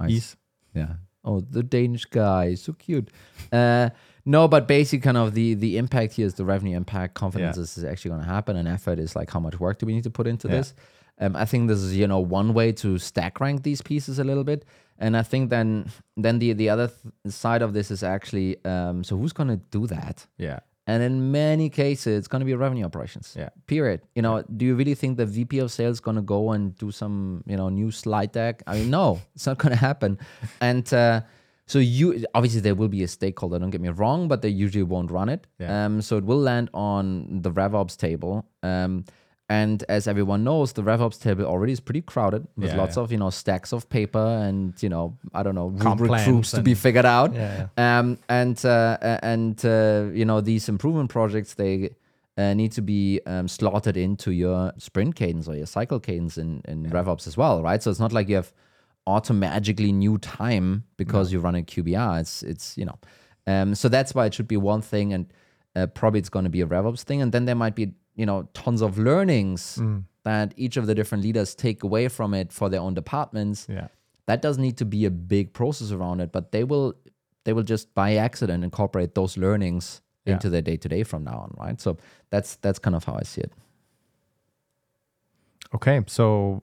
Eyes. 0.00 0.10
Ease. 0.10 0.36
Yeah. 0.74 0.94
Oh, 1.24 1.40
the 1.40 1.62
Danish 1.62 2.04
guy, 2.04 2.54
so 2.54 2.72
cute. 2.74 3.08
Uh, 3.52 3.90
no, 4.26 4.46
but 4.48 4.66
basically, 4.68 5.00
kind 5.02 5.16
of 5.16 5.34
the 5.34 5.54
the 5.54 5.76
impact 5.78 6.14
here 6.14 6.26
is 6.26 6.34
the 6.34 6.44
revenue 6.44 6.76
impact. 6.76 7.14
Confidence 7.14 7.56
Yeah. 7.56 7.62
is 7.62 7.78
is 7.78 7.84
actually 7.84 8.10
going 8.10 8.22
to 8.22 8.28
happen, 8.28 8.56
and 8.56 8.68
effort 8.68 8.98
is 8.98 9.14
like 9.16 9.30
how 9.30 9.40
much 9.40 9.58
work 9.60 9.78
do 9.78 9.86
we 9.86 9.94
need 9.94 10.04
to 10.04 10.10
put 10.10 10.26
into 10.26 10.48
Yeah. 10.48 10.56
this. 10.56 10.74
Um, 11.20 11.36
I 11.36 11.44
think 11.44 11.68
this 11.68 11.78
is 11.78 11.96
you 11.96 12.06
know 12.06 12.18
one 12.20 12.54
way 12.54 12.72
to 12.72 12.98
stack 12.98 13.40
rank 13.40 13.62
these 13.62 13.80
pieces 13.82 14.18
a 14.18 14.24
little 14.24 14.44
bit, 14.44 14.64
and 14.98 15.16
I 15.16 15.22
think 15.22 15.50
then 15.50 15.86
then 16.16 16.38
the 16.40 16.52
the 16.54 16.68
other 16.70 16.88
th- 16.88 17.32
side 17.34 17.62
of 17.62 17.72
this 17.72 17.90
is 17.90 18.02
actually 18.02 18.56
um, 18.64 19.04
so 19.04 19.16
who's 19.16 19.32
going 19.32 19.48
to 19.48 19.60
do 19.70 19.86
that? 19.86 20.26
Yeah. 20.38 20.58
And 20.86 21.02
in 21.02 21.32
many 21.32 21.70
cases, 21.70 22.18
it's 22.18 22.28
going 22.28 22.40
to 22.40 22.44
be 22.44 22.54
revenue 22.54 22.84
operations. 22.84 23.34
Yeah. 23.36 23.48
Period. 23.66 24.02
You 24.14 24.22
know, 24.22 24.42
do 24.56 24.66
you 24.66 24.74
really 24.74 24.94
think 24.94 25.16
the 25.16 25.24
VP 25.24 25.58
of 25.60 25.72
sales 25.72 25.96
is 25.96 26.00
going 26.00 26.16
to 26.16 26.22
go 26.22 26.52
and 26.52 26.76
do 26.76 26.90
some, 26.90 27.42
you 27.46 27.56
know, 27.56 27.70
new 27.70 27.90
slide 27.90 28.32
deck? 28.32 28.62
I 28.66 28.74
mean, 28.76 28.90
no, 28.90 29.20
it's 29.34 29.46
not 29.46 29.58
going 29.58 29.72
to 29.72 29.78
happen. 29.78 30.18
And 30.60 30.92
uh, 30.92 31.22
so 31.66 31.78
you 31.78 32.26
obviously 32.34 32.60
there 32.60 32.74
will 32.74 32.88
be 32.88 33.02
a 33.02 33.08
stakeholder. 33.08 33.58
Don't 33.58 33.70
get 33.70 33.80
me 33.80 33.88
wrong, 33.88 34.28
but 34.28 34.42
they 34.42 34.50
usually 34.50 34.82
won't 34.82 35.10
run 35.10 35.30
it. 35.30 35.46
Yeah. 35.58 35.86
Um, 35.86 36.02
so 36.02 36.18
it 36.18 36.24
will 36.24 36.40
land 36.40 36.68
on 36.74 37.40
the 37.40 37.50
RevOps 37.50 37.96
table. 37.96 38.46
Um, 38.62 39.04
and 39.48 39.84
as 39.88 40.08
everyone 40.08 40.42
knows, 40.42 40.72
the 40.72 40.82
RevOps 40.82 41.20
table 41.20 41.44
already 41.44 41.72
is 41.72 41.80
pretty 41.80 42.00
crowded 42.00 42.46
with 42.56 42.70
Yeah, 42.70 42.76
lots 42.78 42.96
yeah. 42.96 43.02
of 43.02 43.12
you 43.12 43.18
know 43.18 43.30
stacks 43.30 43.72
of 43.72 43.88
paper 43.88 44.18
and 44.46 44.72
you 44.82 44.88
know 44.88 45.18
I 45.34 45.42
don't 45.42 45.54
know 45.54 45.68
rubric 45.68 46.24
groups 46.24 46.50
to 46.52 46.62
be 46.62 46.74
figured 46.74 47.04
out. 47.04 47.34
Yeah, 47.34 47.66
Um, 47.76 48.18
and 48.28 48.62
uh, 48.64 49.18
and 49.22 49.62
uh, 49.64 50.06
you 50.12 50.24
know 50.24 50.40
these 50.40 50.68
improvement 50.68 51.10
projects 51.10 51.54
they 51.54 51.90
uh, 52.38 52.54
need 52.54 52.72
to 52.72 52.82
be 52.82 53.20
um, 53.26 53.46
slotted 53.46 53.96
into 53.96 54.32
your 54.32 54.72
sprint 54.78 55.14
cadence 55.14 55.46
or 55.46 55.54
your 55.54 55.66
cycle 55.66 56.00
cadence 56.00 56.36
in, 56.38 56.62
in 56.66 56.86
RevOps 56.90 57.26
as 57.26 57.36
well, 57.36 57.62
right? 57.62 57.82
So 57.82 57.90
it's 57.90 58.00
not 58.00 58.12
like 58.12 58.28
you 58.28 58.36
have 58.36 58.52
automatically 59.06 59.92
new 59.92 60.18
time 60.18 60.84
because 60.96 61.32
you 61.32 61.38
run 61.40 61.54
a 61.54 61.62
QBR. 61.62 62.20
It's 62.20 62.42
it's 62.42 62.76
you 62.78 62.86
know, 62.86 62.98
um, 63.46 63.74
so 63.74 63.88
that's 63.88 64.14
why 64.14 64.26
it 64.26 64.34
should 64.34 64.48
be 64.48 64.56
one 64.56 64.80
thing, 64.82 65.12
and 65.12 65.26
uh, 65.76 65.86
probably 65.88 66.20
it's 66.20 66.30
going 66.30 66.44
to 66.44 66.50
be 66.50 66.62
a 66.62 66.66
RevOps 66.66 67.02
thing, 67.02 67.20
and 67.22 67.30
then 67.32 67.44
there 67.44 67.54
might 67.54 67.74
be 67.74 67.92
you 68.16 68.26
know 68.26 68.48
tons 68.54 68.80
of 68.82 68.98
learnings 68.98 69.78
mm. 69.80 70.04
that 70.22 70.52
each 70.56 70.76
of 70.76 70.86
the 70.86 70.94
different 70.94 71.22
leaders 71.24 71.54
take 71.54 71.82
away 71.82 72.08
from 72.08 72.34
it 72.34 72.52
for 72.52 72.68
their 72.68 72.80
own 72.80 72.94
departments 72.94 73.66
Yeah. 73.68 73.88
that 74.26 74.40
doesn't 74.42 74.62
need 74.62 74.76
to 74.78 74.84
be 74.84 75.04
a 75.06 75.10
big 75.10 75.52
process 75.52 75.90
around 75.92 76.20
it 76.20 76.30
but 76.32 76.52
they 76.52 76.64
will 76.64 76.94
they 77.44 77.52
will 77.52 77.62
just 77.64 77.94
by 77.94 78.14
accident 78.16 78.64
incorporate 78.64 79.14
those 79.14 79.36
learnings 79.36 80.00
Yeah. 80.24 80.34
into 80.34 80.48
their 80.50 80.62
day 80.62 80.76
to 80.78 80.88
day 80.88 81.02
from 81.04 81.24
now 81.24 81.38
on 81.44 81.54
right 81.66 81.80
so 81.80 81.96
that's 82.30 82.56
that's 82.56 82.78
kind 82.78 82.96
of 82.96 83.04
how 83.04 83.16
i 83.20 83.24
see 83.24 83.40
it 83.42 83.52
Okay, 85.74 86.02
so 86.06 86.62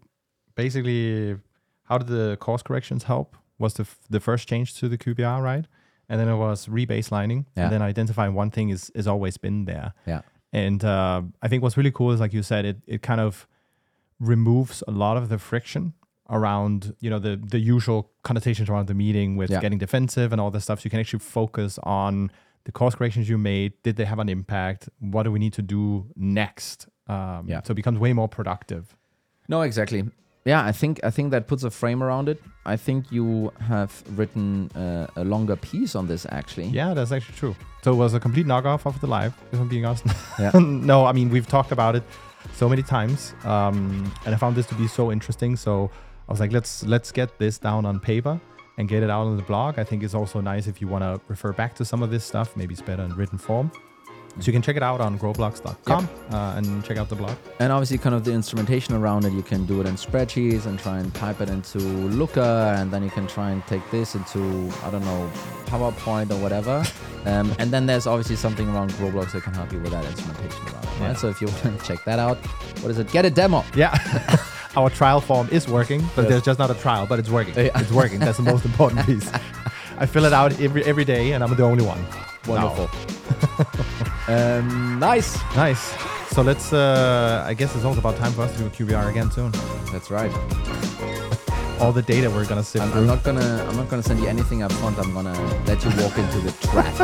basically, 0.56 1.38
how 1.84 1.98
did 1.98 2.08
the 2.08 2.38
course 2.40 2.64
corrections 2.64 3.04
help? 3.04 3.36
Was 3.60 3.74
the 3.74 3.84
f- 3.84 4.00
the 4.10 4.20
first 4.20 4.48
change 4.48 4.74
to 4.80 4.88
the 4.88 4.98
QBR 4.98 5.42
right, 5.44 5.66
and 6.10 6.20
then 6.20 6.28
it 6.30 6.38
was 6.38 6.68
rebaselining, 6.68 7.46
Yeah. 7.56 7.64
and 7.64 7.72
then 7.74 7.82
identifying 7.82 8.34
one 8.34 8.52
thing 8.52 8.70
is 8.70 8.90
is 8.96 9.08
always 9.08 9.38
been 9.38 9.66
there. 9.66 9.94
yeah 10.08 10.22
And 10.54 10.84
uh, 10.84 11.22
I 11.42 11.48
think 11.48 11.64
what's 11.64 11.78
really 11.78 11.92
cool 11.92 12.12
is, 12.12 12.20
like 12.20 12.34
you 12.34 12.44
said, 12.44 12.66
it 12.66 12.78
it 12.88 13.02
kind 13.02 13.22
of 13.22 13.48
removes 14.20 14.84
a 14.88 14.92
lot 14.92 15.18
of 15.18 15.30
the 15.30 15.38
friction 15.40 15.94
around 16.30 16.96
you 17.00 17.10
know 17.10 17.20
the 17.20 17.36
the 17.38 17.60
usual 17.60 18.12
connotations 18.24 18.70
around 18.70 18.88
the 18.88 18.94
meeting 18.94 19.36
with 19.38 19.50
Yeah. 19.50 19.60
getting 19.62 19.80
defensive 19.80 20.32
and 20.32 20.40
all 20.42 20.52
this 20.52 20.64
stuff. 20.64 20.80
So 20.80 20.86
you 20.86 20.90
can 20.92 21.00
actually 21.00 21.20
focus 21.20 21.80
on 21.84 22.32
the 22.66 22.72
course 22.72 22.96
corrections 22.96 23.28
you 23.30 23.38
made. 23.38 23.74
Did 23.84 23.96
they 23.96 24.06
have 24.06 24.20
an 24.20 24.30
impact? 24.30 24.88
What 25.00 25.24
do 25.24 25.32
we 25.32 25.40
need 25.40 25.54
to 25.54 25.62
do 25.62 26.06
next? 26.16 26.88
Um, 27.08 27.48
Yeah. 27.48 27.62
So 27.64 27.72
it 27.72 27.76
becomes 27.76 27.98
way 28.00 28.14
more 28.14 28.28
productive. 28.30 28.96
no 29.50 29.62
exactly 29.64 30.04
yeah, 30.46 30.66
I 30.66 30.72
think 30.72 31.00
I 31.04 31.12
think 31.12 31.32
that 31.32 31.48
puts 31.48 31.64
a 31.64 31.70
frame 31.70 32.02
around 32.02 32.28
it. 32.30 32.42
I 32.66 32.76
think 32.76 33.12
you 33.12 33.52
have 33.60 34.04
written 34.16 34.72
uh, 34.76 35.08
a 35.16 35.24
longer 35.24 35.56
piece 35.56 35.96
on 35.96 36.08
this 36.08 36.26
actually. 36.30 36.68
Yeah, 36.68 36.94
that's 36.94 37.12
actually 37.12 37.36
true. 37.36 37.56
So 37.84 37.92
it 37.94 37.96
was 37.96 38.14
a 38.14 38.20
complete 38.20 38.46
knockoff 38.46 38.86
of 38.86 39.00
the 39.02 39.08
live, 39.08 39.34
if 39.52 39.60
I'm 39.60 39.68
being 39.68 39.86
honest. 39.86 40.06
Yeah. 40.40 40.52
no, 40.60 41.06
I 41.06 41.12
mean 41.12 41.30
we've 41.30 41.48
talked 41.48 41.72
about 41.72 41.96
it 41.96 42.04
so 42.54 42.68
many 42.68 42.82
times, 42.82 43.36
um, 43.44 44.12
and 44.26 44.34
I 44.34 44.38
found 44.38 44.56
this 44.56 44.66
to 44.68 44.76
be 44.76 44.88
so 44.88 45.12
interesting. 45.12 45.56
So 45.56 45.92
I 46.28 46.32
was 46.32 46.40
like, 46.40 46.52
let's 46.52 46.84
let's 46.86 47.12
get 47.12 47.38
this 47.38 47.60
down 47.60 47.86
on 47.86 48.00
paper 48.00 48.40
and 48.78 48.88
get 48.90 49.04
it 49.04 49.10
out 49.12 49.28
on 49.28 49.38
the 49.38 49.44
blog. 49.44 49.78
I 49.78 49.84
think 49.84 50.02
it's 50.02 50.16
also 50.16 50.42
nice 50.42 50.66
if 50.66 50.82
you 50.82 50.88
want 50.88 51.04
to 51.04 51.22
refer 51.28 51.52
back 51.52 51.76
to 51.76 51.86
some 51.86 52.02
of 52.02 52.10
this 52.10 52.26
stuff. 52.26 52.58
Maybe 52.58 52.74
it's 52.74 52.82
better 52.82 53.04
in 53.04 53.16
written 53.16 53.38
form. 53.38 53.72
So 54.40 54.46
you 54.46 54.54
can 54.54 54.62
check 54.62 54.78
it 54.78 54.84
out 54.84 55.02
on 55.02 55.20
growblocks.com 55.20 56.10
uh, 56.32 56.54
and 56.56 56.84
check 56.86 56.98
out 56.98 57.10
the 57.10 57.16
blog. 57.16 57.36
And 57.60 57.72
obviously, 57.72 57.98
kind 57.98 58.16
of 58.16 58.24
the 58.24 58.32
instrumentation 58.32 58.96
around 58.96 59.26
it, 59.26 59.34
you 59.34 59.44
can 59.44 59.66
do 59.66 59.82
it 59.82 59.88
in 59.88 59.96
spreadsheets 59.96 60.66
and 60.66 60.80
try 60.80 61.00
and 61.00 61.14
type 61.14 61.42
it 61.42 61.50
into 61.50 61.80
Looker, 61.80 62.40
and 62.40 62.92
then 62.92 63.04
you 63.04 63.10
can 63.10 63.28
try 63.28 63.52
and 63.52 63.66
take 63.68 63.82
this 63.92 64.16
into, 64.16 64.72
I 64.84 64.90
don't 64.90 65.04
know, 65.04 65.30
PowerPoint 65.66 66.32
or 66.32 66.38
whatever. 66.42 66.84
um, 67.26 67.54
and 67.60 67.72
then 67.72 67.86
there's 67.86 68.08
obviously 68.08 68.38
something 68.38 68.70
around 68.70 68.92
Growblocks 68.94 69.34
that 69.34 69.44
can 69.44 69.54
help 69.54 69.72
you 69.74 69.80
with 69.80 69.92
that 69.92 70.06
instrumentation 70.06 70.64
around 70.68 70.84
it. 70.86 70.90
Yeah. 71.02 71.14
So 71.14 71.28
if 71.30 71.42
you 71.42 71.48
want 71.48 71.80
to 71.80 71.86
check 71.86 72.04
that 72.06 72.18
out, 72.20 72.38
what 72.82 72.90
is 72.90 73.00
it? 73.00 73.12
Get 73.12 73.26
a 73.26 73.30
demo. 73.30 73.64
Yeah. 73.76 73.98
Our 74.78 74.90
trial 74.90 75.20
form 75.20 75.50
is 75.52 75.68
working, 75.68 76.00
but 76.16 76.22
Yes. 76.22 76.30
there's 76.30 76.44
just 76.44 76.60
not 76.60 76.72
a 76.72 76.76
trial, 76.76 77.06
but 77.06 77.20
it's 77.20 77.30
working. 77.30 77.54
Yeah. 77.56 77.78
It's 77.78 77.92
working. 77.92 78.20
That's 78.20 78.38
the 78.38 78.44
most 78.44 78.64
important 78.64 79.06
piece. 79.06 79.30
I 79.98 80.06
fill 80.06 80.24
it 80.24 80.32
out 80.32 80.58
every 80.62 80.84
every 80.86 81.04
day, 81.04 81.34
and 81.34 81.44
I'm 81.44 81.54
the 81.56 81.64
only 81.64 81.84
one. 81.86 82.00
Wonderful. 82.48 82.90
Um, 84.32 85.00
nice. 85.00 85.38
Nice. 85.56 85.94
So 86.34 86.42
let's. 86.42 86.72
Uh, 86.72 87.44
I 87.46 87.54
guess 87.54 87.76
it's 87.76 87.84
also 87.84 88.00
about 88.00 88.16
time 88.18 88.32
for 88.32 88.44
us 88.44 88.52
to 88.54 88.60
do 88.60 88.66
a 88.68 88.70
QBR 88.70 89.10
again 89.10 89.30
soon. 89.32 89.52
That's 89.92 90.10
right. 90.10 90.32
All 91.82 91.92
the 91.92 92.02
data 92.04 92.30
we're 92.30 92.46
gonna 92.46 92.64
sift 92.64 92.86
I'm, 92.86 92.92
through, 92.92 93.02
I'm 93.02 93.08
not 93.08 93.24
gonna 93.24 93.66
I'm 93.68 93.76
not 93.76 93.90
gonna 93.90 94.04
send 94.04 94.20
you 94.20 94.28
anything 94.28 94.62
up 94.62 94.72
front. 94.74 95.00
I'm 95.00 95.14
gonna 95.14 95.34
let 95.66 95.84
you 95.84 95.90
walk 96.02 96.18
into 96.18 96.40
the 96.40 96.52
trap. 96.68 96.96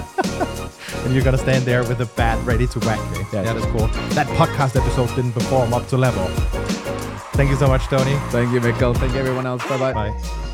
and 1.06 1.14
you're 1.14 1.24
gonna 1.24 1.38
stand 1.38 1.66
there 1.66 1.84
with 1.84 2.00
a 2.02 2.06
bat 2.16 2.38
ready 2.46 2.68
to 2.68 2.80
whack 2.82 3.00
me. 3.12 3.26
Yeah. 3.34 3.44
Yeah, 3.44 3.54
that's 3.54 3.66
cool. 3.68 3.88
That 4.14 4.28
podcast 4.38 4.80
episode 4.80 5.10
didn't 5.16 5.34
perform 5.34 5.74
up 5.74 5.88
to 5.88 5.98
level. 5.98 6.28
Thank 7.34 7.50
you 7.50 7.56
so 7.56 7.68
much, 7.68 7.86
Toni. 7.86 8.16
Thank 8.30 8.54
you, 8.54 8.60
Mikkel. 8.60 8.96
Thank 8.98 9.14
you, 9.14 9.20
everyone 9.20 9.46
else. 9.46 9.64
Bye 9.68 9.78
bye. 9.78 9.94
Bye. 9.94 10.54